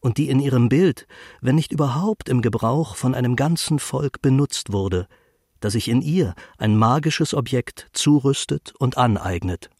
[0.00, 1.06] und die in ihrem Bild,
[1.40, 5.06] wenn nicht überhaupt im Gebrauch von einem ganzen Volk benutzt wurde–
[5.60, 9.70] das sich in ihr ein magisches Objekt zurüstet und aneignet.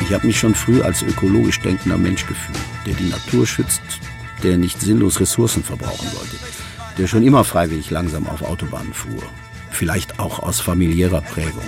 [0.00, 3.80] Ich habe mich schon früh als ökologisch denkender Mensch gefühlt, der die Natur schützt,
[4.42, 6.36] der nicht sinnlos Ressourcen verbrauchen wollte,
[6.98, 9.22] der schon immer freiwillig langsam auf Autobahnen fuhr,
[9.70, 11.64] vielleicht auch aus familiärer Prägung.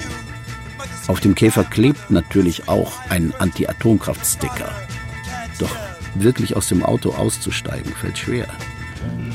[1.09, 4.70] Auf dem Käfer klebt natürlich auch ein Anti-Atomkraft-Sticker.
[5.59, 5.75] Doch
[6.14, 8.47] wirklich aus dem Auto auszusteigen, fällt schwer.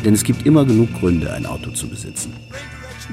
[0.04, 2.34] Denn es gibt immer genug Gründe, ein Auto zu besitzen.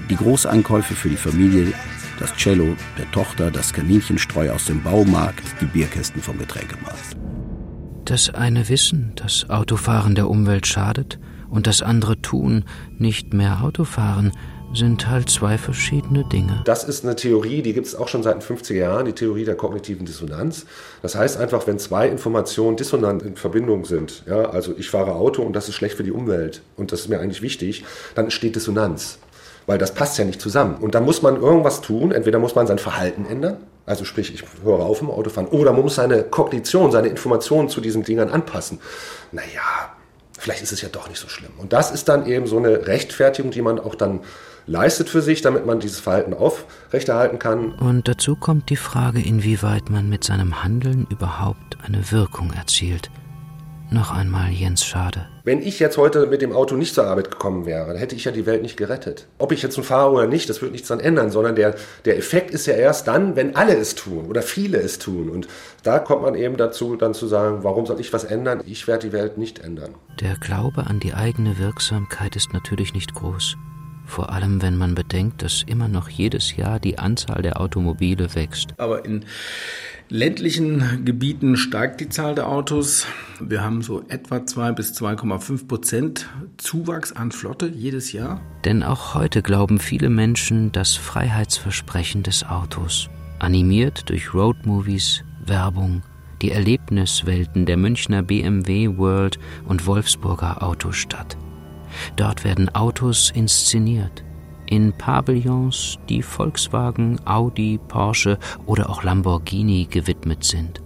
[0.08, 1.72] Die Großeinkäufe für die Familie,
[2.18, 7.16] das Cello der Tochter, das Kaninchenstreu aus dem Baumarkt, die Bierkästen vom Getränkemarkt.
[8.04, 11.18] Das eine wissen, dass Autofahren der Umwelt schadet,
[11.50, 12.64] und das andere tun,
[12.98, 14.32] nicht mehr Autofahren,
[14.74, 16.62] sind halt zwei verschiedene Dinge.
[16.64, 19.44] Das ist eine Theorie, die gibt es auch schon seit den 50er Jahren, die Theorie
[19.44, 20.66] der kognitiven Dissonanz.
[21.02, 25.42] Das heißt einfach, wenn zwei Informationen dissonant in Verbindung sind, ja, also ich fahre Auto
[25.42, 28.56] und das ist schlecht für die Umwelt und das ist mir eigentlich wichtig, dann entsteht
[28.56, 29.18] Dissonanz.
[29.66, 30.76] Weil das passt ja nicht zusammen.
[30.76, 32.10] Und dann muss man irgendwas tun.
[32.10, 35.82] Entweder muss man sein Verhalten ändern, also sprich, ich höre auf im Autofahren, oder man
[35.82, 38.80] muss seine Kognition, seine Informationen zu diesen Dingern anpassen.
[39.32, 39.96] Naja,
[40.38, 41.52] vielleicht ist es ja doch nicht so schlimm.
[41.56, 44.20] Und das ist dann eben so eine Rechtfertigung, die man auch dann
[44.68, 47.72] leistet für sich, damit man dieses Verhalten aufrechterhalten kann.
[47.72, 53.10] Und dazu kommt die Frage, inwieweit man mit seinem Handeln überhaupt eine Wirkung erzielt.
[53.90, 55.26] Noch einmal Jens Schade.
[55.44, 58.24] Wenn ich jetzt heute mit dem Auto nicht zur Arbeit gekommen wäre, dann hätte ich
[58.24, 59.26] ja die Welt nicht gerettet.
[59.38, 62.18] Ob ich jetzt nun fahre oder nicht, das wird nichts daran ändern, sondern der, der
[62.18, 65.30] Effekt ist ja erst dann, wenn alle es tun oder viele es tun.
[65.30, 65.48] Und
[65.84, 68.62] da kommt man eben dazu, dann zu sagen, warum soll ich was ändern?
[68.66, 69.94] Ich werde die Welt nicht ändern.
[70.20, 73.56] Der Glaube an die eigene Wirksamkeit ist natürlich nicht groß
[74.08, 78.74] vor allem wenn man bedenkt, dass immer noch jedes Jahr die Anzahl der Automobile wächst.
[78.78, 79.24] Aber in
[80.08, 83.06] ländlichen Gebieten steigt die Zahl der Autos.
[83.38, 88.40] Wir haben so etwa 2 bis 2,5 Prozent Zuwachs an Flotte jedes Jahr.
[88.64, 96.02] Denn auch heute glauben viele Menschen das Freiheitsversprechen des Autos, animiert durch Roadmovies, Werbung,
[96.40, 101.36] die Erlebniswelten der Münchner BMW World und Wolfsburger Autostadt.
[102.16, 104.24] Dort werden Autos inszeniert.
[104.66, 110.82] In Pavillons, die Volkswagen, Audi, Porsche oder auch Lamborghini gewidmet sind.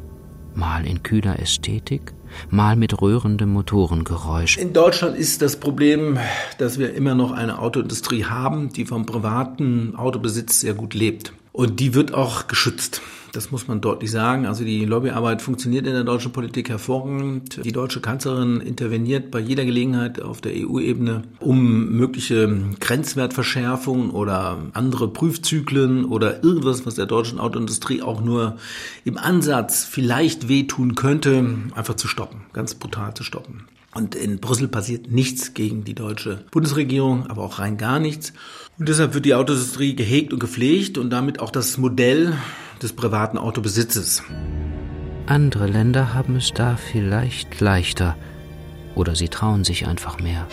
[0.54, 2.12] Mal in kühler Ästhetik,
[2.50, 4.58] mal mit rührendem Motorengeräusch.
[4.58, 6.18] In Deutschland ist das Problem,
[6.58, 11.32] dass wir immer noch eine Autoindustrie haben, die vom privaten Autobesitz sehr gut lebt.
[11.52, 13.02] Und die wird auch geschützt.
[13.32, 14.46] Das muss man deutlich sagen.
[14.46, 17.64] Also die Lobbyarbeit funktioniert in der deutschen Politik hervorragend.
[17.64, 25.08] Die deutsche Kanzlerin interveniert bei jeder Gelegenheit auf der EU-Ebene, um mögliche Grenzwertverschärfungen oder andere
[25.08, 28.58] Prüfzyklen oder irgendwas, was der deutschen Autoindustrie auch nur
[29.04, 33.64] im Ansatz vielleicht wehtun könnte, einfach zu stoppen, ganz brutal zu stoppen.
[33.94, 38.32] Und in Brüssel passiert nichts gegen die deutsche Bundesregierung, aber auch rein gar nichts.
[38.78, 42.34] Und deshalb wird die Autoindustrie gehegt und gepflegt und damit auch das Modell
[42.82, 44.22] des privaten Autobesitzes.
[45.26, 48.16] Andere Länder haben es da vielleicht leichter
[48.94, 50.46] oder sie trauen sich einfach mehr.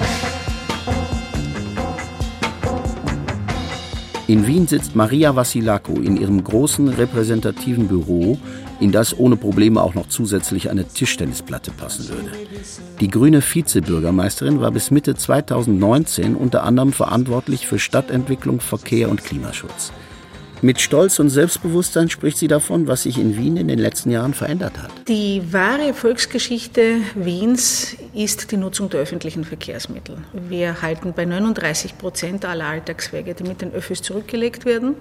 [4.28, 8.38] In Wien sitzt Maria Vassilako in ihrem großen repräsentativen Büro,
[8.80, 12.30] in das ohne Probleme auch noch zusätzlich eine Tischtennisplatte passen würde.
[13.00, 19.92] Die grüne Vizebürgermeisterin war bis Mitte 2019 unter anderem verantwortlich für Stadtentwicklung, Verkehr und Klimaschutz.
[20.62, 24.34] Mit Stolz und Selbstbewusstsein spricht sie davon, was sich in Wien in den letzten Jahren
[24.34, 24.92] verändert hat.
[25.08, 30.18] Die wahre Volksgeschichte Wiens ist die Nutzung der öffentlichen Verkehrsmittel.
[30.34, 34.96] Wir halten bei 39 Prozent aller Alltagswege, die mit den Öffis zurückgelegt werden.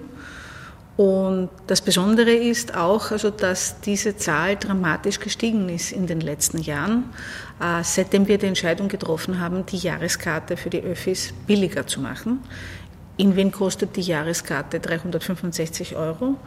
[0.99, 6.57] Und das Besondere ist auch, also, dass diese Zahl dramatisch gestiegen ist in den letzten
[6.57, 7.05] Jahren,
[7.61, 12.39] äh, seitdem wir die Entscheidung getroffen haben, die Jahreskarte für die Öffis billiger zu machen.
[13.19, 16.37] In Wien kostet die Jahreskarte 365 Euro.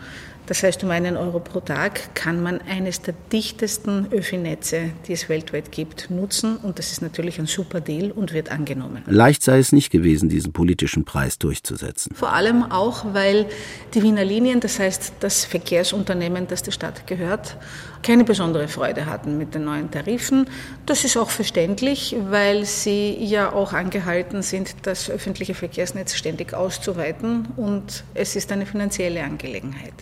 [0.46, 5.28] Das heißt, um einen Euro pro Tag kann man eines der dichtesten Öffi-Netze, die es
[5.28, 6.56] weltweit gibt, nutzen.
[6.56, 9.02] Und das ist natürlich ein super Deal und wird angenommen.
[9.06, 12.14] Leicht sei es nicht gewesen, diesen politischen Preis durchzusetzen.
[12.16, 13.44] Vor allem auch, weil
[13.92, 17.58] die Wiener Linien, das heißt das Verkehrsunternehmen, das der Stadt gehört,
[18.02, 20.48] keine besondere Freude hatten mit den neuen Tarifen.
[20.86, 27.46] Das ist auch verständlich, weil sie ja auch angehalten sind, das öffentliche Verkehrsnetz ständig auszuweiten
[27.56, 29.94] und es ist eine finanzielle Angelegenheit.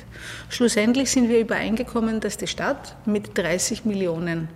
[0.49, 4.49] Schlussendlich sind wir übereingekommen, dass die Stadt mit 30 Millionen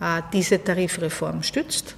[0.00, 1.96] äh, diese Tarifreform stützt.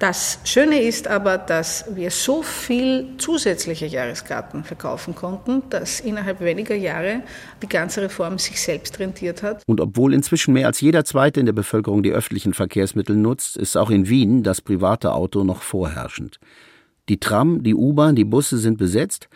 [0.00, 6.74] Das Schöne ist aber, dass wir so viel zusätzliche Jahreskarten verkaufen konnten, dass innerhalb weniger
[6.74, 7.20] Jahre
[7.62, 9.62] die ganze Reform sich selbst rentiert hat.
[9.66, 13.76] Und obwohl inzwischen mehr als jeder Zweite in der Bevölkerung die öffentlichen Verkehrsmittel nutzt, ist
[13.76, 16.40] auch in Wien das private Auto noch vorherrschend.
[17.10, 19.28] Die Tram, die U-Bahn, die Busse sind besetzt,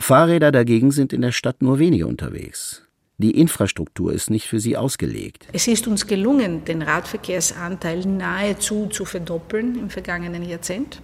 [0.00, 2.82] Fahrräder dagegen sind in der Stadt nur wenige unterwegs.
[3.20, 5.46] Die Infrastruktur ist nicht für sie ausgelegt.
[5.52, 11.02] Es ist uns gelungen, den Radverkehrsanteil nahezu zu verdoppeln im vergangenen Jahrzehnt.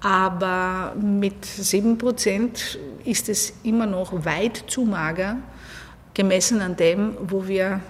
[0.00, 5.36] Aber mit sieben Prozent ist es immer noch weit zu mager,
[6.14, 7.80] gemessen an dem, wo wir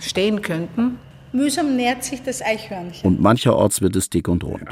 [0.00, 0.98] stehen könnten.
[1.32, 3.02] Mühsam nährt sich das Eichhörnchen.
[3.02, 4.62] Und mancherorts wird es dick und rund.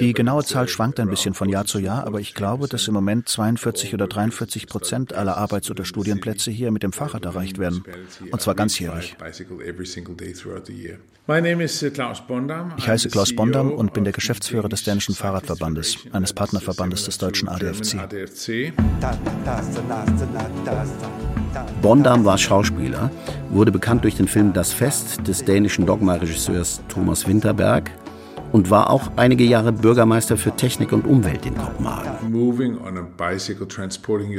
[0.00, 2.94] Die genaue Zahl schwankt ein bisschen von Jahr zu Jahr, aber ich glaube, dass im
[2.94, 7.84] Moment 42 oder 43 Prozent aller Arbeits- oder Studienplätze hier mit dem Fahrrad erreicht werden.
[8.30, 9.16] Und zwar ganzjährig.
[12.76, 17.48] Ich heiße Klaus Bondam und bin der Geschäftsführer des Dänischen Fahrradverbandes, eines Partnerverbandes des deutschen
[17.48, 17.96] ADFC.
[21.82, 23.10] Bondam war Schauspieler,
[23.50, 27.90] wurde bekannt durch den Film Das Fest des dänischen Dogma-Regisseurs Thomas Winterberg
[28.54, 32.32] und war auch einige Jahre Bürgermeister für Technik und Umwelt in Kopenhagen.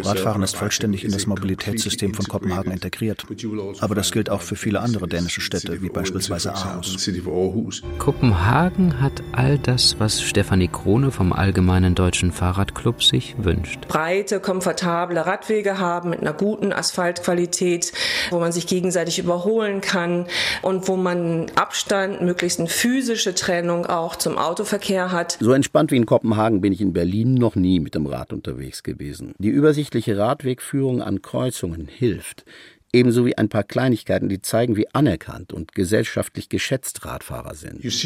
[0.05, 3.25] Radfahren ist vollständig in das Mobilitätssystem von Kopenhagen integriert.
[3.81, 7.83] Aber das gilt auch für viele andere dänische Städte, wie beispielsweise Aarhus.
[7.99, 13.85] Kopenhagen hat all das, was Stefanie Krone vom Allgemeinen Deutschen Fahrradclub sich wünscht.
[13.89, 17.91] Breite, komfortable Radwege haben mit einer guten Asphaltqualität,
[18.29, 20.27] wo man sich gegenseitig überholen kann
[20.61, 25.37] und wo man Abstand, möglichst eine physische Trennung auch auch zum Autoverkehr hat.
[25.41, 28.83] So entspannt wie in Kopenhagen bin ich in Berlin noch nie mit dem Rad unterwegs
[28.83, 29.33] gewesen.
[29.39, 32.45] Die übersichtliche Radwegführung an Kreuzungen hilft.
[32.93, 37.83] Ebenso wie ein paar Kleinigkeiten, die zeigen, wie anerkannt und gesellschaftlich geschätzt Radfahrer sind.
[37.83, 37.99] Es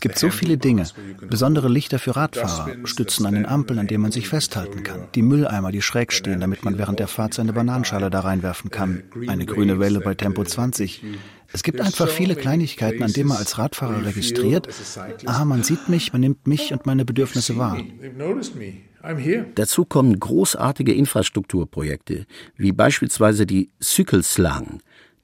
[0.00, 0.86] gibt so viele Dinge,
[1.28, 5.22] besondere Lichter für Radfahrer, Stützen an den Ampeln, an denen man sich festhalten kann, die
[5.22, 9.46] Mülleimer, die schräg stehen, damit man während der Fahrt seine Bananenschale da reinwerfen kann, eine
[9.46, 11.02] grüne Welle bei Tempo 20.
[11.52, 14.68] Es gibt einfach viele Kleinigkeiten, an denen man als Radfahrer registriert,
[15.26, 17.82] aha, man sieht mich, man nimmt mich und meine Bedürfnisse wahr.
[19.54, 22.26] Dazu kommen großartige Infrastrukturprojekte,
[22.56, 24.80] wie beispielsweise die Cykelslang,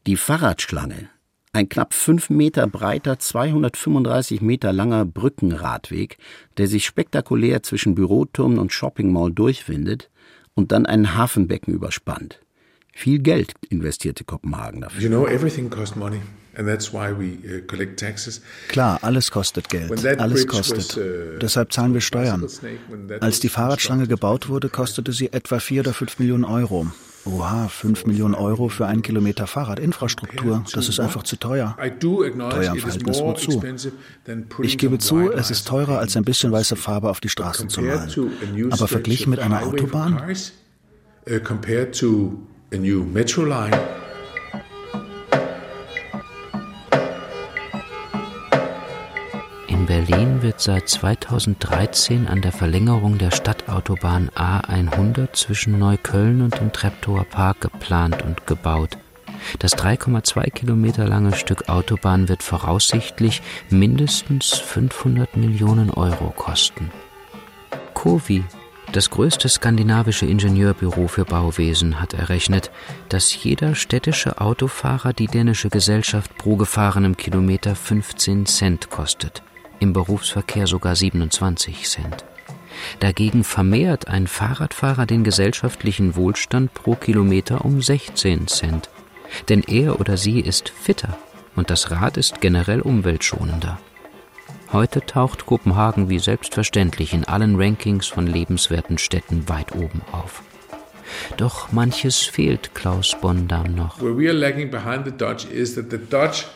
[0.06, 1.10] die Fahrradschlange,
[1.52, 6.18] ein knapp fünf Meter breiter, 235 Meter langer Brückenradweg,
[6.58, 10.10] der sich spektakulär zwischen Büroturmen und Shopping Mall durchwindet
[10.54, 12.40] und dann ein Hafenbecken überspannt.
[12.98, 15.02] Viel Geld investierte Kopenhagen dafür.
[15.02, 16.22] You know, everything costs money.
[16.56, 18.40] And that's why we uh, collect taxes.
[18.68, 20.06] Klar, alles kostet Geld.
[20.18, 20.96] Alles kostet.
[20.96, 22.46] Uh, Deshalb zahlen wir Steuern.
[23.20, 26.86] Als die Fahrradschlange gebaut wurde, kostete sie etwa 4 oder 5 Millionen Euro.
[27.26, 31.76] Oha, 5 Millionen Euro für einen Kilometer Fahrradinfrastruktur, das ist einfach zu teuer.
[32.00, 33.62] Teuer im Verhältnis wozu?
[34.62, 37.82] Ich gebe zu, es ist teurer, als ein bisschen weiße Farbe auf die Straßen zu
[37.82, 38.10] malen.
[38.70, 40.34] Aber verglichen mit einer Autobahn?
[41.28, 42.38] Uh, compared to
[42.72, 43.76] a new metro line,
[49.86, 57.24] Berlin wird seit 2013 an der Verlängerung der Stadtautobahn A100 zwischen Neukölln und dem Treptower
[57.24, 58.98] Park geplant und gebaut.
[59.60, 66.90] Das 3,2 Kilometer lange Stück Autobahn wird voraussichtlich mindestens 500 Millionen Euro kosten.
[67.94, 68.44] COVI,
[68.92, 72.70] das größte skandinavische Ingenieurbüro für Bauwesen, hat errechnet,
[73.08, 79.42] dass jeder städtische Autofahrer die dänische Gesellschaft pro gefahrenem Kilometer 15 Cent kostet
[79.80, 82.24] im Berufsverkehr sogar 27 Cent.
[83.00, 88.90] Dagegen vermehrt ein Fahrradfahrer den gesellschaftlichen Wohlstand pro Kilometer um 16 Cent.
[89.48, 91.16] Denn er oder sie ist fitter
[91.56, 93.78] und das Rad ist generell umweltschonender.
[94.72, 100.42] Heute taucht Kopenhagen wie selbstverständlich in allen Rankings von lebenswerten Städten weit oben auf.
[101.36, 104.00] Doch manches fehlt Klaus Bondam noch.
[104.00, 106.46] Where we are lagging behind the Dutch is that the Dutch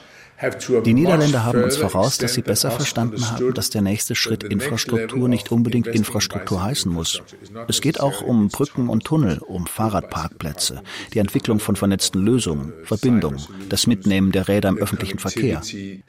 [0.84, 5.28] die Niederländer haben uns voraus, dass sie besser verstanden haben, dass der nächste Schritt Infrastruktur
[5.28, 7.22] nicht unbedingt Infrastruktur heißen muss.
[7.68, 10.82] Es geht auch um Brücken und Tunnel, um Fahrradparkplätze,
[11.12, 15.60] die Entwicklung von vernetzten Lösungen, Verbindungen, das Mitnehmen der Räder im öffentlichen Verkehr.
[15.60, 16.02] Die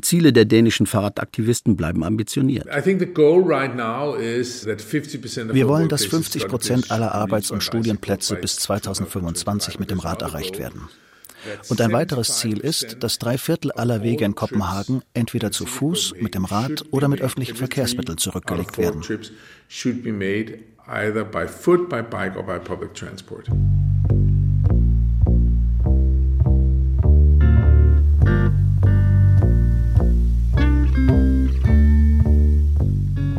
[0.00, 2.66] Ziele der dänischen Fahrradaktivisten bleiben ambitioniert.
[5.52, 10.58] Wir wollen, dass 50 Prozent aller Arbeits- und Studienplätze bis 2025 mit dem Rad erreicht
[10.58, 10.88] werden.
[11.68, 16.14] Und ein weiteres Ziel ist, dass drei Viertel aller Wege in Kopenhagen entweder zu Fuß,
[16.20, 19.02] mit dem Rad oder mit öffentlichen Verkehrsmitteln zurückgelegt werden.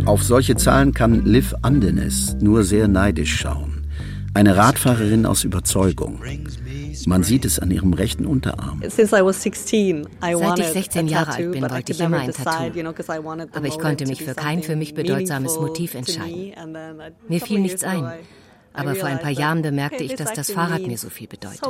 [0.05, 3.87] Auf solche Zahlen kann Liv Andenes nur sehr neidisch schauen.
[4.35, 6.21] Eine Radfahrerin aus Überzeugung.
[7.07, 8.81] Man sieht es an ihrem rechten Unterarm.
[8.81, 12.93] Seit ich 16 Jahre alt bin, wollte ich immer ein Tattoo.
[13.53, 16.53] Aber ich konnte mich für kein für mich bedeutsames Motiv entscheiden.
[17.27, 18.11] Mir fiel nichts ein.
[18.75, 21.61] Aber vor ein paar Jahren bemerkte ich, dass das Fahrrad mir so viel bedeutet.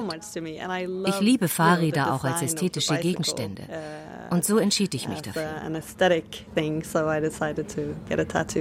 [1.06, 3.64] Ich liebe Fahrräder auch als ästhetische Gegenstände.
[3.64, 5.62] Uh, Und so entschied ich mich dafür.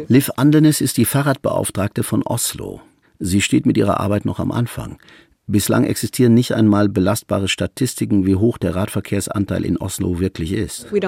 [0.08, 2.80] Liv Andenes ist die Fahrradbeauftragte von Oslo.
[3.20, 4.98] Sie steht mit ihrer Arbeit noch am Anfang.
[5.46, 10.90] Bislang existieren nicht einmal belastbare Statistiken, wie hoch der Radverkehrsanteil in Oslo wirklich ist.
[10.90, 11.02] Wir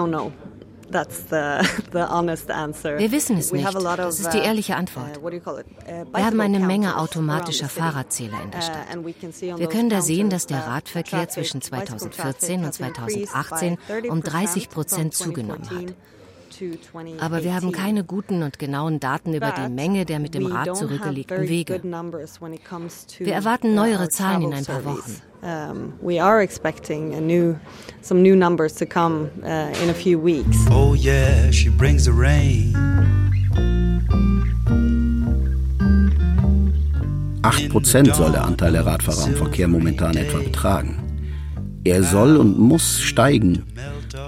[3.12, 3.64] wissen es nicht.
[3.64, 5.18] Das ist die ehrliche uh, Antwort.
[5.18, 8.86] Uh, Wir haben eine Menge automatischer Fahrradzähler in der uh, Stadt.
[9.58, 13.78] Wir können da sehen, dass der Radverkehr zwischen 2014 und 2018
[14.08, 15.94] um 30 Prozent zugenommen hat.
[17.20, 20.76] Aber wir haben keine guten und genauen Daten über die Menge der mit dem Rad
[20.76, 21.80] zurückgelegten Wege.
[21.82, 25.22] Wir erwarten neuere Zahlen in ein paar Wochen.
[26.00, 27.54] We are expecting a new,
[28.02, 30.56] some new numbers to come uh, in a few weeks.
[30.70, 32.74] Oh yeah, she brings the rain.
[37.42, 40.98] 8% soll der Anteil der Radfahrer im Verkehr momentan etwa betragen.
[41.84, 43.62] Er soll und muss steigen.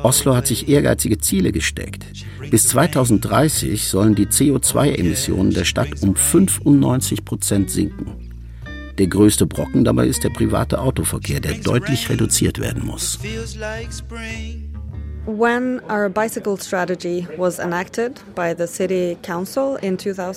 [0.03, 2.05] Oslo hat sich ehrgeizige Ziele gesteckt.
[2.51, 8.28] Bis 2030 sollen die CO2-Emissionen der Stadt um 95 Prozent sinken.
[8.99, 13.18] Der größte Brocken dabei ist der private Autoverkehr, der deutlich reduziert werden muss.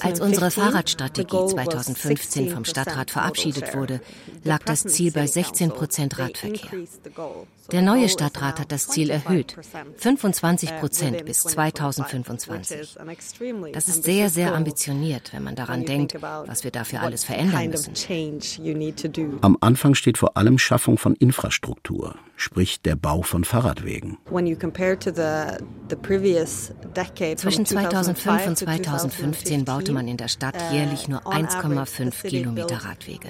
[0.02, 4.02] Als unsere Fahrradstrategie 2015 vom Stadtrat verabschiedet wurde,
[4.44, 6.72] lag das Ziel bei 16 Prozent Radverkehr.
[7.72, 9.56] Der neue Stadtrat hat das Ziel erhöht,
[9.98, 12.98] 25 Prozent bis 2025.
[13.74, 17.94] Das ist sehr, sehr ambitioniert, wenn man daran denkt, was wir dafür alles verändern müssen.
[19.42, 24.18] Am Anfang steht vor allem Schaffung von Infrastruktur, sprich der Bau von Fahrradwegen.
[27.36, 33.30] Zwischen 2005 und 2015 baute man in der Stadt jährlich nur 1,5 Kilometer Radwege.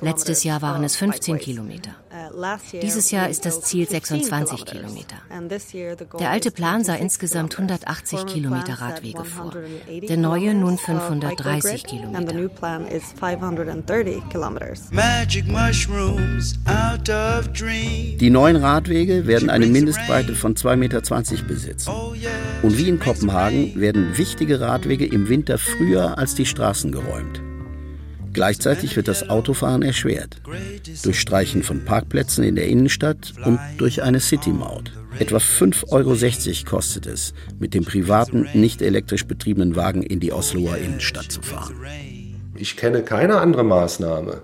[0.00, 1.96] Letztlich Letztes Jahr waren es 15 Kilometer.
[2.80, 5.16] Dieses Jahr ist das Ziel 26 Kilometer.
[6.20, 9.52] Der alte Plan sah insgesamt 180 Kilometer Radwege vor.
[9.88, 12.32] Der neue nun 530 Kilometer.
[18.20, 21.00] Die neuen Radwege werden eine Mindestbreite von 2,20 Meter
[21.48, 21.90] besitzen.
[22.62, 27.42] Und wie in Kopenhagen werden wichtige Radwege im Winter früher als die Straßen geräumt.
[28.32, 30.40] Gleichzeitig wird das Autofahren erschwert.
[31.02, 34.92] Durch Streichen von Parkplätzen in der Innenstadt und durch eine City-Maut.
[35.18, 40.78] Etwa 5,60 Euro kostet es, mit dem privaten, nicht elektrisch betriebenen Wagen in die Osloer
[40.78, 41.74] Innenstadt zu fahren.
[42.56, 44.42] Ich kenne keine andere Maßnahme,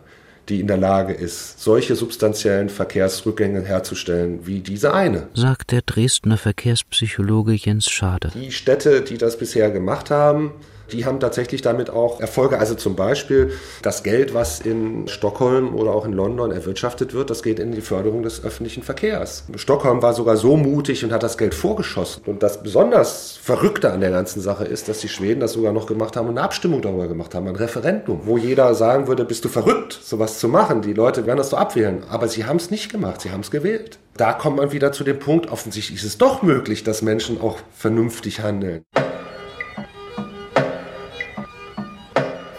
[0.49, 5.29] die in der Lage ist, solche substanziellen Verkehrsrückgänge herzustellen wie diese eine.
[5.35, 8.31] Sagt der Dresdner Verkehrspsychologe Jens Schade.
[8.35, 10.53] Die Städte, die das bisher gemacht haben,
[10.93, 12.59] die haben tatsächlich damit auch Erfolge.
[12.59, 17.43] Also zum Beispiel das Geld, was in Stockholm oder auch in London erwirtschaftet wird, das
[17.43, 19.45] geht in die Förderung des öffentlichen Verkehrs.
[19.57, 22.23] Stockholm war sogar so mutig und hat das Geld vorgeschossen.
[22.27, 25.87] Und das besonders Verrückte an der ganzen Sache ist, dass die Schweden das sogar noch
[25.87, 29.45] gemacht haben und eine Abstimmung darüber gemacht haben, ein Referendum, wo jeder sagen würde, bist
[29.45, 30.83] du verrückt, sowas zu machen.
[30.83, 32.03] Die Leute werden das so abwählen.
[32.09, 33.99] Aber sie haben es nicht gemacht, sie haben es gewählt.
[34.17, 37.59] Da kommt man wieder zu dem Punkt, offensichtlich ist es doch möglich, dass Menschen auch
[37.73, 38.83] vernünftig handeln.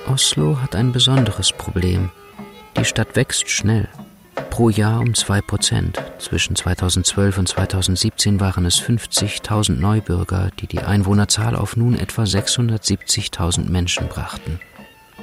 [0.09, 2.09] Oslo hat ein besonderes Problem.
[2.75, 3.87] Die Stadt wächst schnell.
[4.49, 6.03] Pro Jahr um 2 Prozent.
[6.17, 13.69] Zwischen 2012 und 2017 waren es 50.000 Neubürger, die die Einwohnerzahl auf nun etwa 670.000
[13.69, 14.59] Menschen brachten.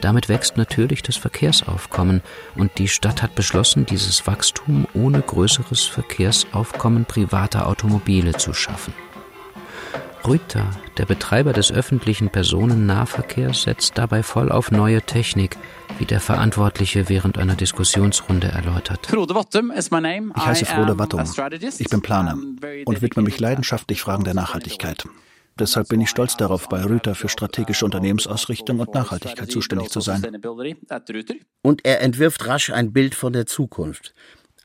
[0.00, 2.22] Damit wächst natürlich das Verkehrsaufkommen
[2.54, 8.94] und die Stadt hat beschlossen, dieses Wachstum ohne größeres Verkehrsaufkommen privater Automobile zu schaffen.
[10.26, 15.56] Rütter, der Betreiber des öffentlichen Personennahverkehrs, setzt dabei voll auf neue Technik,
[15.98, 19.06] wie der Verantwortliche während einer Diskussionsrunde erläutert.
[19.06, 21.22] Ich heiße Frode Wattum.
[21.78, 22.34] Ich bin Planer
[22.86, 25.04] und widme mich leidenschaftlich Fragen der Nachhaltigkeit.
[25.58, 30.22] Deshalb bin ich stolz darauf, bei Rüter für strategische Unternehmensausrichtung und Nachhaltigkeit zuständig zu sein.
[31.62, 34.12] Und er entwirft rasch ein Bild von der Zukunft.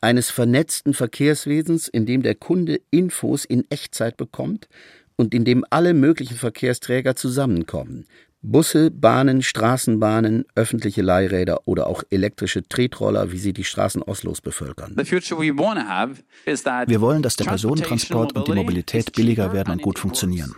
[0.00, 4.68] Eines vernetzten Verkehrswesens, in dem der Kunde Infos in Echtzeit bekommt
[5.16, 8.06] und in dem alle möglichen Verkehrsträger zusammenkommen.
[8.44, 14.96] Busse, Bahnen, Straßenbahnen, öffentliche Leihräder oder auch elektrische Tretroller, wie sie die Straßen Oslos bevölkern.
[14.96, 20.56] Wir wollen, dass der Personentransport und die Mobilität billiger werden und gut funktionieren.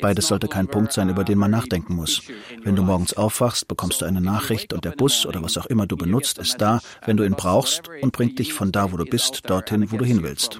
[0.00, 2.22] Beides sollte kein Punkt sein, über den man nachdenken muss.
[2.64, 5.86] Wenn du morgens aufwachst, bekommst du eine Nachricht und der Bus oder was auch immer
[5.86, 9.04] du benutzt, ist da, wenn du ihn brauchst und bringt dich von da, wo du
[9.04, 10.58] bist, dorthin, wo du hin willst.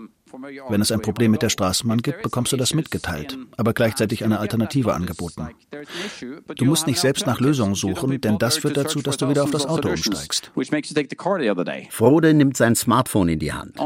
[0.69, 4.41] Wenn es ein Problem mit der Straßenbahn gibt, bekommst du das mitgeteilt, aber gleichzeitig eine
[4.41, 5.49] Alternative angeboten.
[6.57, 9.51] Du musst nicht selbst nach Lösungen suchen, denn das führt dazu, dass du wieder auf
[9.51, 10.51] das Auto umsteigst.
[11.91, 13.79] Frode nimmt sein Smartphone in die Hand.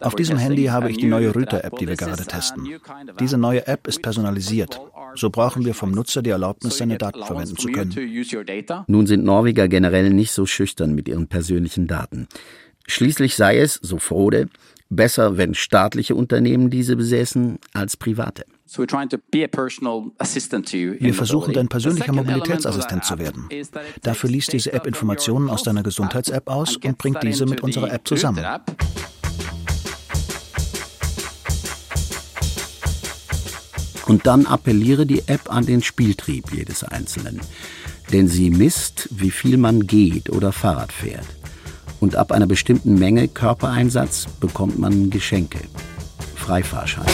[0.00, 2.68] Auf diesem Handy habe ich die neue Rüter-App, die wir gerade testen.
[3.18, 4.80] Diese neue App ist personalisiert.
[5.14, 7.94] So brauchen wir vom Nutzer die Erlaubnis, seine Daten verwenden zu können.
[8.86, 12.28] Nun sind Norweger generell nicht so schüchtern mit ihren persönlichen Daten.
[12.86, 14.48] Schließlich sei es, so Frode,
[14.90, 18.44] besser, wenn staatliche Unternehmen diese besäßen, als private.
[21.00, 23.48] Wir versuchen, dein persönlicher Mobilitätsassistent zu werden.
[24.02, 28.06] Dafür liest diese App Informationen aus deiner Gesundheits-App aus und bringt diese mit unserer App
[28.06, 28.44] zusammen.
[34.06, 37.40] Und dann appelliere die App an den Spieltrieb jedes Einzelnen.
[38.12, 41.26] Denn sie misst, wie viel man geht oder Fahrrad fährt
[42.00, 45.60] und ab einer bestimmten Menge Körpereinsatz bekommt man Geschenke.
[46.34, 47.06] Freifahrschein.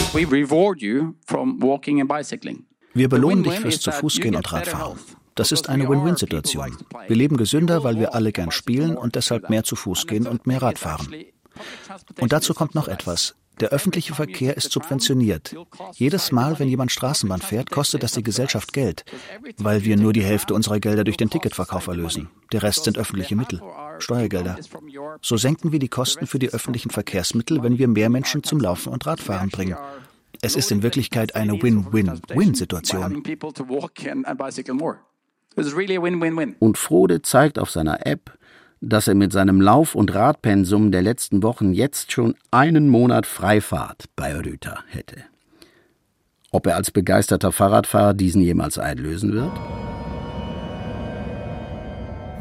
[2.93, 4.97] Wir belohnen dich fürs zu Fuß gehen und Radfahren.
[5.35, 6.75] Das ist eine Win-Win-Situation.
[7.07, 10.47] Wir leben gesünder, weil wir alle gern spielen und deshalb mehr zu Fuß gehen und
[10.47, 11.13] mehr Rad fahren.
[12.19, 13.35] Und dazu kommt noch etwas.
[13.59, 15.55] Der öffentliche Verkehr ist subventioniert.
[15.93, 19.05] Jedes Mal, wenn jemand Straßenbahn fährt, kostet das die Gesellschaft Geld,
[19.57, 22.29] weil wir nur die Hälfte unserer Gelder durch den Ticketverkauf erlösen.
[22.51, 23.61] Der Rest sind öffentliche Mittel,
[23.99, 24.57] Steuergelder.
[25.21, 28.93] So senken wir die Kosten für die öffentlichen Verkehrsmittel, wenn wir mehr Menschen zum Laufen
[28.93, 29.77] und Radfahren bringen.
[30.41, 33.23] Es ist in Wirklichkeit eine Win-Win-Win-Situation.
[36.59, 38.36] Und Frode zeigt auf seiner App,
[38.81, 44.05] dass er mit seinem Lauf- und Radpensum der letzten Wochen jetzt schon einen Monat Freifahrt
[44.15, 45.23] bei Rüter hätte.
[46.51, 49.51] Ob er als begeisterter Fahrradfahrer diesen jemals einlösen wird?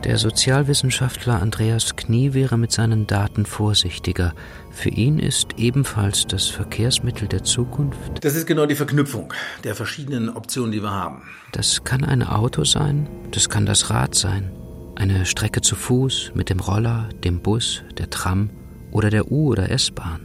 [0.04, 4.34] Der Sozialwissenschaftler Andreas Knie wäre mit seinen Daten vorsichtiger.
[4.70, 8.24] Für ihn ist ebenfalls das Verkehrsmittel der Zukunft.
[8.24, 9.34] Das ist genau die Verknüpfung
[9.64, 11.22] der verschiedenen Optionen, die wir haben.
[11.50, 14.52] Das kann ein Auto sein, das kann das Rad sein.
[14.96, 18.50] Eine Strecke zu Fuß, mit dem Roller, dem Bus, der Tram
[18.90, 20.22] oder der U- oder S-Bahn.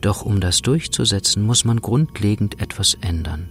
[0.00, 3.48] Doch um das durchzusetzen, muss man grundlegend etwas ändern.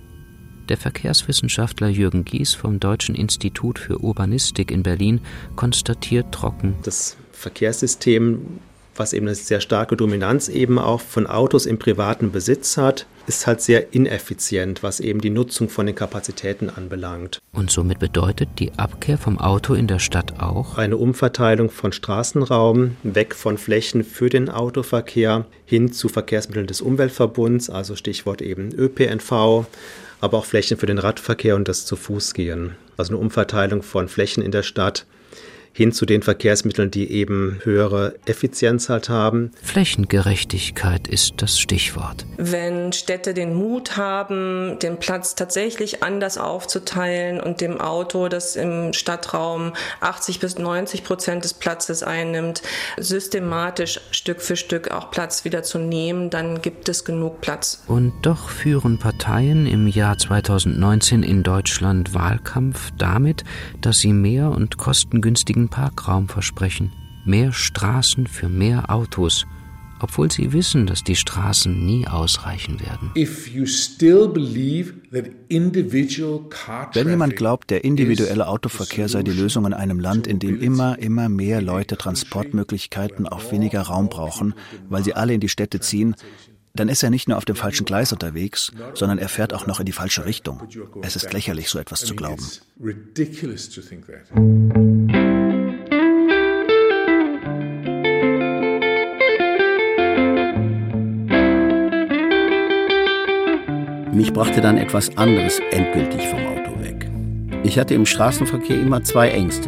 [0.70, 5.20] Der Verkehrswissenschaftler Jürgen Gies vom Deutschen Institut für Urbanistik in Berlin
[5.58, 6.76] konstatiert trocken.
[6.84, 8.60] Das Verkehrssystem
[8.96, 13.48] was eben eine sehr starke Dominanz eben auch von Autos im privaten Besitz hat, ist
[13.48, 17.40] halt sehr ineffizient, was eben die Nutzung von den Kapazitäten anbelangt.
[17.54, 22.98] Und somit bedeutet die Abkehr vom Auto in der Stadt auch eine Umverteilung von Straßenraum
[23.04, 29.66] weg von Flächen für den Autoverkehr hin zu Verkehrsmitteln des Umweltverbunds, also Stichwort eben ÖPNV,
[30.22, 32.76] aber auch Flächen für den Radverkehr und das zu Fuß gehen.
[32.98, 35.06] Also eine Umverteilung von Flächen in der Stadt
[35.74, 39.52] hin zu den Verkehrsmitteln, die eben höhere Effizienz halt haben.
[39.64, 42.26] Flächengerechtigkeit ist das Stichwort.
[42.38, 48.94] Wenn Städte den Mut haben, den Platz tatsächlich anders aufzuteilen und dem Auto, das im
[48.94, 52.62] Stadtraum 80 bis 90 Prozent des Platzes einnimmt,
[52.98, 57.84] systematisch Stück für Stück auch Platz wieder zu nehmen, dann gibt es genug Platz.
[57.88, 63.44] Und doch führen Parteien im Jahr 2019 in Deutschland Wahlkampf damit,
[63.80, 66.92] dass sie mehr und kostengünstigen Parkraum versprechen,
[67.26, 69.46] mehr Straßen für mehr Autos,
[70.00, 73.12] obwohl sie wissen, dass die Straßen nie ausreichen werden.
[76.94, 80.98] Wenn jemand glaubt, der individuelle Autoverkehr sei die Lösung in einem Land, in dem immer,
[81.00, 84.56] immer mehr Leute Transportmöglichkeiten auf weniger Raum brauchen,
[84.90, 86.16] weil sie alle in die Städte ziehen,
[86.74, 89.80] dann ist er nicht nur auf dem falschen Gleis unterwegs, sondern er fährt auch noch
[89.80, 90.62] in die falsche Richtung.
[91.02, 92.46] Es ist lächerlich, so etwas zu glauben.
[104.32, 107.12] Mich brachte dann etwas anderes endgültig vom Auto weg.
[107.64, 109.68] Ich hatte im Straßenverkehr immer zwei Ängste.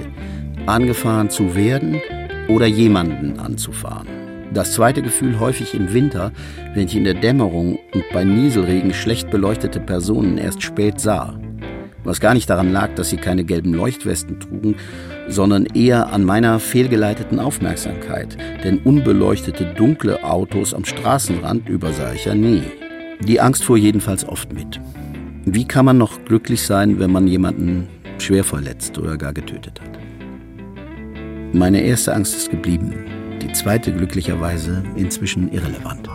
[0.68, 2.02] Angefahren zu werden
[2.48, 4.08] oder jemanden anzufahren.
[4.54, 6.32] Das zweite Gefühl häufig im Winter,
[6.74, 11.38] wenn ich in der Dämmerung und bei Nieselregen schlecht beleuchtete Personen erst spät sah.
[12.06, 14.78] Was gar nicht daran lag, dass sie keine gelben Leuchtwesten trugen,
[15.28, 18.38] sondern eher an meiner fehlgeleiteten Aufmerksamkeit.
[18.64, 22.64] Denn unbeleuchtete dunkle Autos am Straßenrand übersah ich ja nie.
[23.28, 24.82] Die Angst fuhr jedenfalls oft mit.
[25.46, 29.90] Wie kann man noch glücklich sein, wenn man jemanden schwer verletzt oder gar getötet hat?
[31.54, 32.94] Meine erste Angst ist geblieben,
[33.42, 36.10] die zweite glücklicherweise inzwischen irrelevant.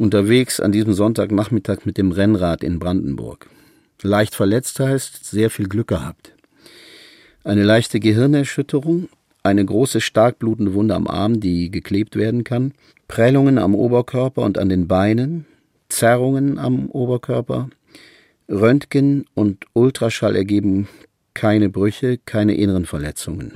[0.00, 3.48] unterwegs an diesem Sonntagnachmittag mit dem Rennrad in Brandenburg.
[4.02, 6.32] Leicht verletzt heißt sehr viel Glück gehabt.
[7.44, 9.10] Eine leichte Gehirnerschütterung,
[9.42, 12.72] eine große stark blutende Wunde am Arm, die geklebt werden kann,
[13.08, 15.44] Prellungen am Oberkörper und an den Beinen,
[15.90, 17.68] Zerrungen am Oberkörper,
[18.48, 20.88] Röntgen und Ultraschall ergeben
[21.34, 23.52] keine Brüche, keine inneren Verletzungen.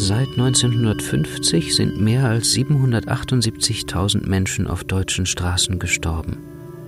[0.00, 6.36] Seit 1950 sind mehr als 778.000 Menschen auf deutschen Straßen gestorben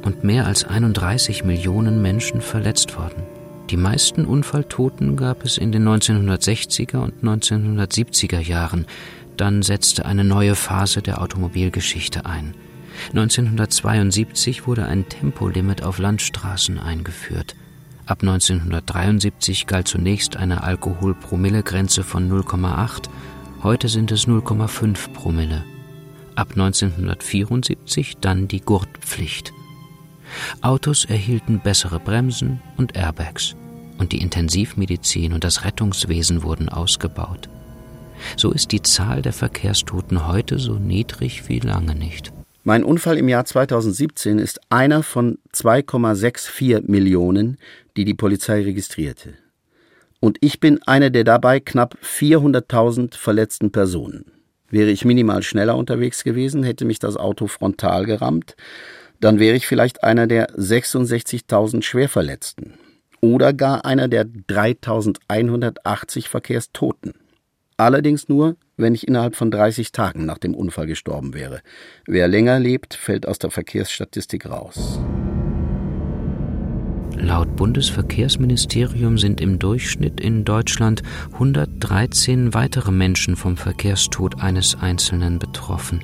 [0.03, 3.25] und mehr als 31 Millionen Menschen verletzt worden.
[3.69, 8.87] Die meisten Unfalltoten gab es in den 1960er und 1970er Jahren.
[9.37, 12.55] Dann setzte eine neue Phase der Automobilgeschichte ein.
[13.09, 17.57] 1972 wurde ein Tempolimit auf Landstraßen eingeführt.
[18.11, 23.05] Ab 1973 galt zunächst eine Alkoholpromillegrenze von 0,8,
[23.63, 25.65] heute sind es 0,5 Promille.
[26.35, 29.53] Ab 1974 dann die Gurtpflicht.
[30.61, 33.55] Autos erhielten bessere Bremsen und Airbags
[33.99, 37.49] und die Intensivmedizin und das Rettungswesen wurden ausgebaut.
[38.37, 42.33] So ist die Zahl der Verkehrstoten heute so niedrig wie lange nicht.
[42.63, 47.57] Mein Unfall im Jahr 2017 ist einer von 2,64 Millionen,
[47.97, 49.35] die die Polizei registrierte.
[50.21, 54.33] Und ich bin eine der dabei knapp 400.000 verletzten Personen.
[54.69, 58.55] Wäre ich minimal schneller unterwegs gewesen, hätte mich das Auto frontal gerammt,
[59.21, 62.75] dann wäre ich vielleicht einer der 66.000 Schwerverletzten.
[63.23, 67.13] oder gar einer der 3180 Verkehrstoten.
[67.77, 71.61] Allerdings nur, wenn ich innerhalb von 30 Tagen nach dem Unfall gestorben wäre.
[72.07, 75.01] Wer länger lebt, fällt aus der Verkehrsstatistik raus.
[77.23, 81.03] Laut Bundesverkehrsministerium sind im Durchschnitt in Deutschland
[81.35, 86.03] 113 weitere Menschen vom Verkehrstod eines Einzelnen betroffen.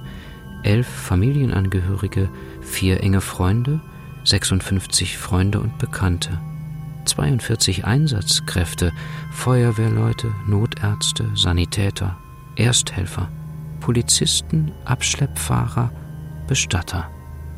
[0.62, 2.28] Elf Familienangehörige,
[2.60, 3.80] vier enge Freunde,
[4.24, 6.38] 56 Freunde und Bekannte.
[7.06, 8.92] 42 Einsatzkräfte,
[9.32, 12.18] Feuerwehrleute, Notärzte, Sanitäter,
[12.56, 13.30] Ersthelfer,
[13.80, 15.90] Polizisten, Abschleppfahrer,
[16.46, 17.08] Bestatter.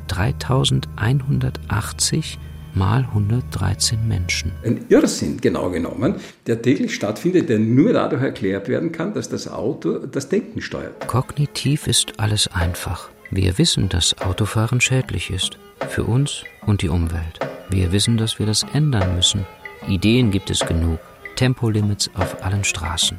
[0.06, 2.38] 3180
[2.74, 4.52] mal 113 Menschen.
[4.64, 6.16] Ein Irrsinn, genau genommen,
[6.46, 11.06] der täglich stattfindet, der nur dadurch erklärt werden kann, dass das Auto das Denken steuert.
[11.06, 13.10] Kognitiv ist alles einfach.
[13.30, 15.58] Wir wissen, dass Autofahren schädlich ist.
[15.88, 17.38] Für uns und die Umwelt.
[17.70, 19.46] Wir wissen, dass wir das ändern müssen.
[19.86, 20.98] Ideen gibt es genug.
[21.36, 23.18] Tempolimits auf allen Straßen.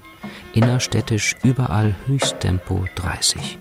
[0.53, 3.59] Innerstädtisch überall Höchsttempo 30.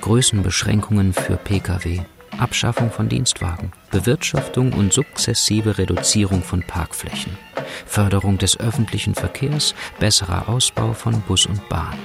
[0.00, 2.00] Größenbeschränkungen für Pkw.
[2.38, 7.38] Abschaffung von Dienstwagen, Bewirtschaftung und sukzessive Reduzierung von Parkflächen,
[7.86, 11.96] Förderung des öffentlichen Verkehrs, besserer Ausbau von Bus und Bahn,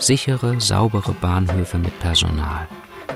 [0.00, 2.66] sichere, saubere Bahnhöfe mit Personal,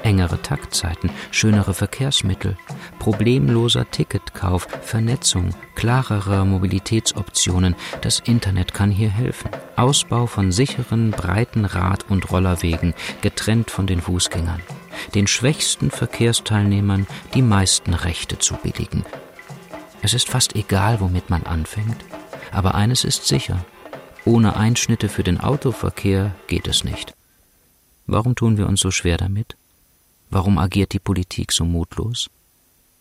[0.05, 2.57] engere Taktzeiten, schönere Verkehrsmittel,
[3.01, 9.51] problemloser Ticketkauf, Vernetzung, klarere Mobilitätsoptionen, das Internet kann hier helfen.
[9.74, 14.62] Ausbau von sicheren, breiten Rad- und Rollerwegen, getrennt von den Fußgängern.
[15.14, 19.05] Den schwächsten Verkehrsteilnehmern die meisten Rechte zu billigen.
[20.03, 22.05] Es ist fast egal, womit man anfängt,
[22.53, 23.64] aber eines ist sicher.
[24.24, 27.14] Ohne Einschnitte für den Autoverkehr geht es nicht.
[28.07, 29.57] Warum tun wir uns so schwer damit?
[30.30, 32.30] Warum agiert die Politik so mutlos?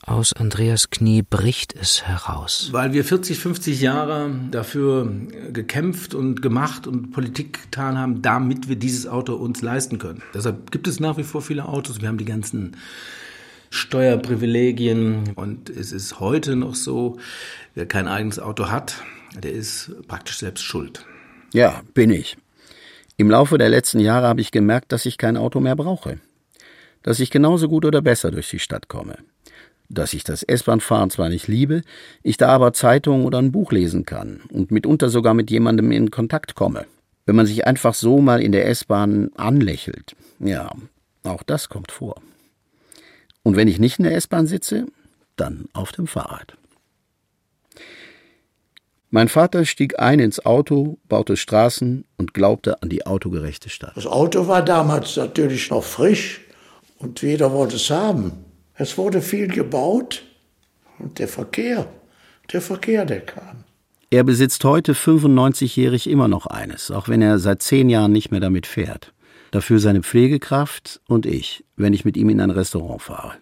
[0.10, 2.70] Aus Andreas Knie bricht es heraus.
[2.72, 5.08] Weil wir 40, 50 Jahre dafür
[5.54, 10.24] gekämpft und gemacht und Politik getan haben, damit wir dieses Auto uns leisten können.
[10.34, 12.02] Deshalb gibt es nach wie vor viele Autos.
[12.02, 12.76] Wir haben die ganzen
[13.70, 17.20] Steuerprivilegien und es ist heute noch so,
[17.76, 18.96] wer kein eigenes Auto hat,
[19.38, 21.06] der ist praktisch selbst schuld.
[21.54, 22.36] Ja, bin ich.
[23.18, 26.18] Im Laufe der letzten Jahre habe ich gemerkt, dass ich kein Auto mehr brauche
[27.04, 29.18] dass ich genauso gut oder besser durch die Stadt komme.
[29.90, 31.82] Dass ich das S-Bahn-Fahren zwar nicht liebe,
[32.22, 36.12] ich da aber Zeitung oder ein Buch lesen kann und mitunter sogar mit jemandem in
[36.12, 36.86] Kontakt komme.
[37.26, 40.16] Wenn man sich einfach so mal in der S-Bahn anlächelt.
[40.40, 40.72] Ja,
[41.24, 42.22] auch das kommt vor.
[43.44, 44.86] Und wenn ich nicht in der S-Bahn sitze,
[45.36, 46.56] dann auf dem Fahrrad.
[49.12, 53.94] Mein Vater stieg ein ins Auto, baute Straßen und glaubte an die autogerechte Stadt.
[53.96, 56.42] Das Auto war damals natürlich noch frisch
[57.00, 58.46] und jeder wollte es haben.
[58.82, 60.24] Es wurde viel gebaut
[61.00, 61.86] und der Verkehr,
[62.54, 63.66] der Verkehr, der kam.
[64.10, 68.40] Er besitzt heute 95-jährig immer noch eines, auch wenn er seit zehn Jahren nicht mehr
[68.40, 69.14] damit fährt.
[69.52, 73.34] Dafür seine Pflegekraft und ich, wenn ich mit ihm in ein Restaurant fahre.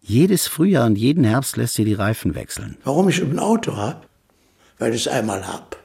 [0.00, 2.76] Jedes Frühjahr und jeden Herbst lässt er die Reifen wechseln.
[2.82, 4.00] Warum ich ein Auto habe?
[4.80, 5.76] Weil ich es einmal hab.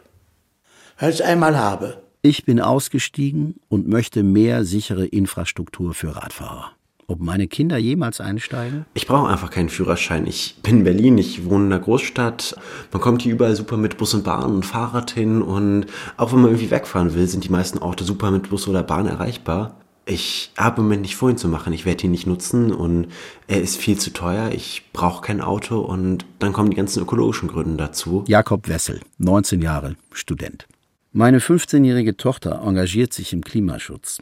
[0.98, 2.02] Weil ich es einmal habe.
[2.24, 6.72] Ich bin ausgestiegen und möchte mehr sichere Infrastruktur für Radfahrer
[7.10, 8.86] ob meine Kinder jemals einsteigen?
[8.93, 10.28] Ich brauche einfach keinen Führerschein.
[10.28, 12.55] Ich bin in Berlin, ich wohne in einer Großstadt.
[12.91, 15.88] Man kommt hier überall super mit Bus und Bahn und Fahrrad hin und
[16.18, 19.07] auch wenn man irgendwie wegfahren will, sind die meisten Orte super mit Bus oder Bahn
[19.07, 19.76] erreichbar.
[20.05, 21.72] Ich habe im Moment nicht vorhin zu machen.
[21.74, 23.07] Ich werde ihn nicht nutzen und
[23.47, 24.51] er ist viel zu teuer.
[24.51, 28.24] Ich brauche kein Auto und dann kommen die ganzen ökologischen Gründe dazu.
[28.28, 30.68] Jakob Wessel, 19 Jahre, Student.
[31.12, 34.20] Meine 15-jährige Tochter engagiert sich im Klimaschutz.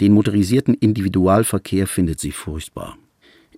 [0.00, 2.96] Den motorisierten Individualverkehr findet sie furchtbar.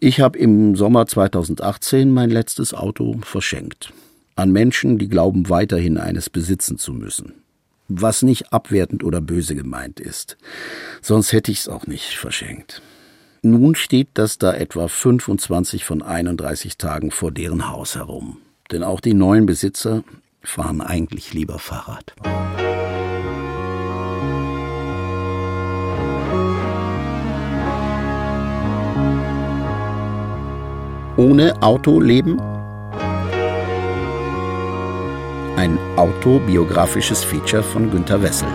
[0.01, 3.93] Ich habe im Sommer 2018 mein letztes Auto verschenkt.
[4.35, 7.35] An Menschen, die glauben, weiterhin eines besitzen zu müssen.
[7.87, 10.37] Was nicht abwertend oder böse gemeint ist.
[11.01, 12.83] Sonst hätte ich es auch nicht verschenkt.
[13.43, 18.39] Nun steht das da etwa 25 von 31 Tagen vor deren Haus herum.
[18.73, 20.03] Denn auch die neuen Besitzer
[20.43, 22.15] fahren eigentlich lieber Fahrrad.
[31.23, 32.37] Ohne Auto leben?
[35.57, 38.49] Ein autobiografisches Feature von Günter Wessel.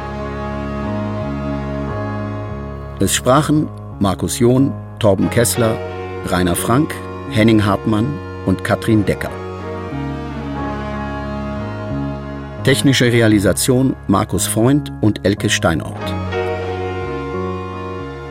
[3.00, 5.78] Es sprachen Markus John, Torben Kessler,
[6.26, 6.94] Rainer Frank,
[7.30, 8.06] Henning Hartmann
[8.46, 9.32] und Katrin Decker.
[12.66, 16.14] Technische Realisation Markus Freund und Elke Steinort.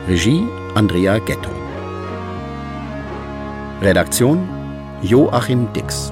[0.07, 0.43] Regie
[0.75, 1.56] Andrea Ghetto.
[3.79, 4.49] Redaktion
[5.03, 6.11] Joachim Dix.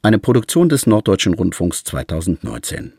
[0.00, 2.92] Eine Produktion des Norddeutschen Rundfunks 2019.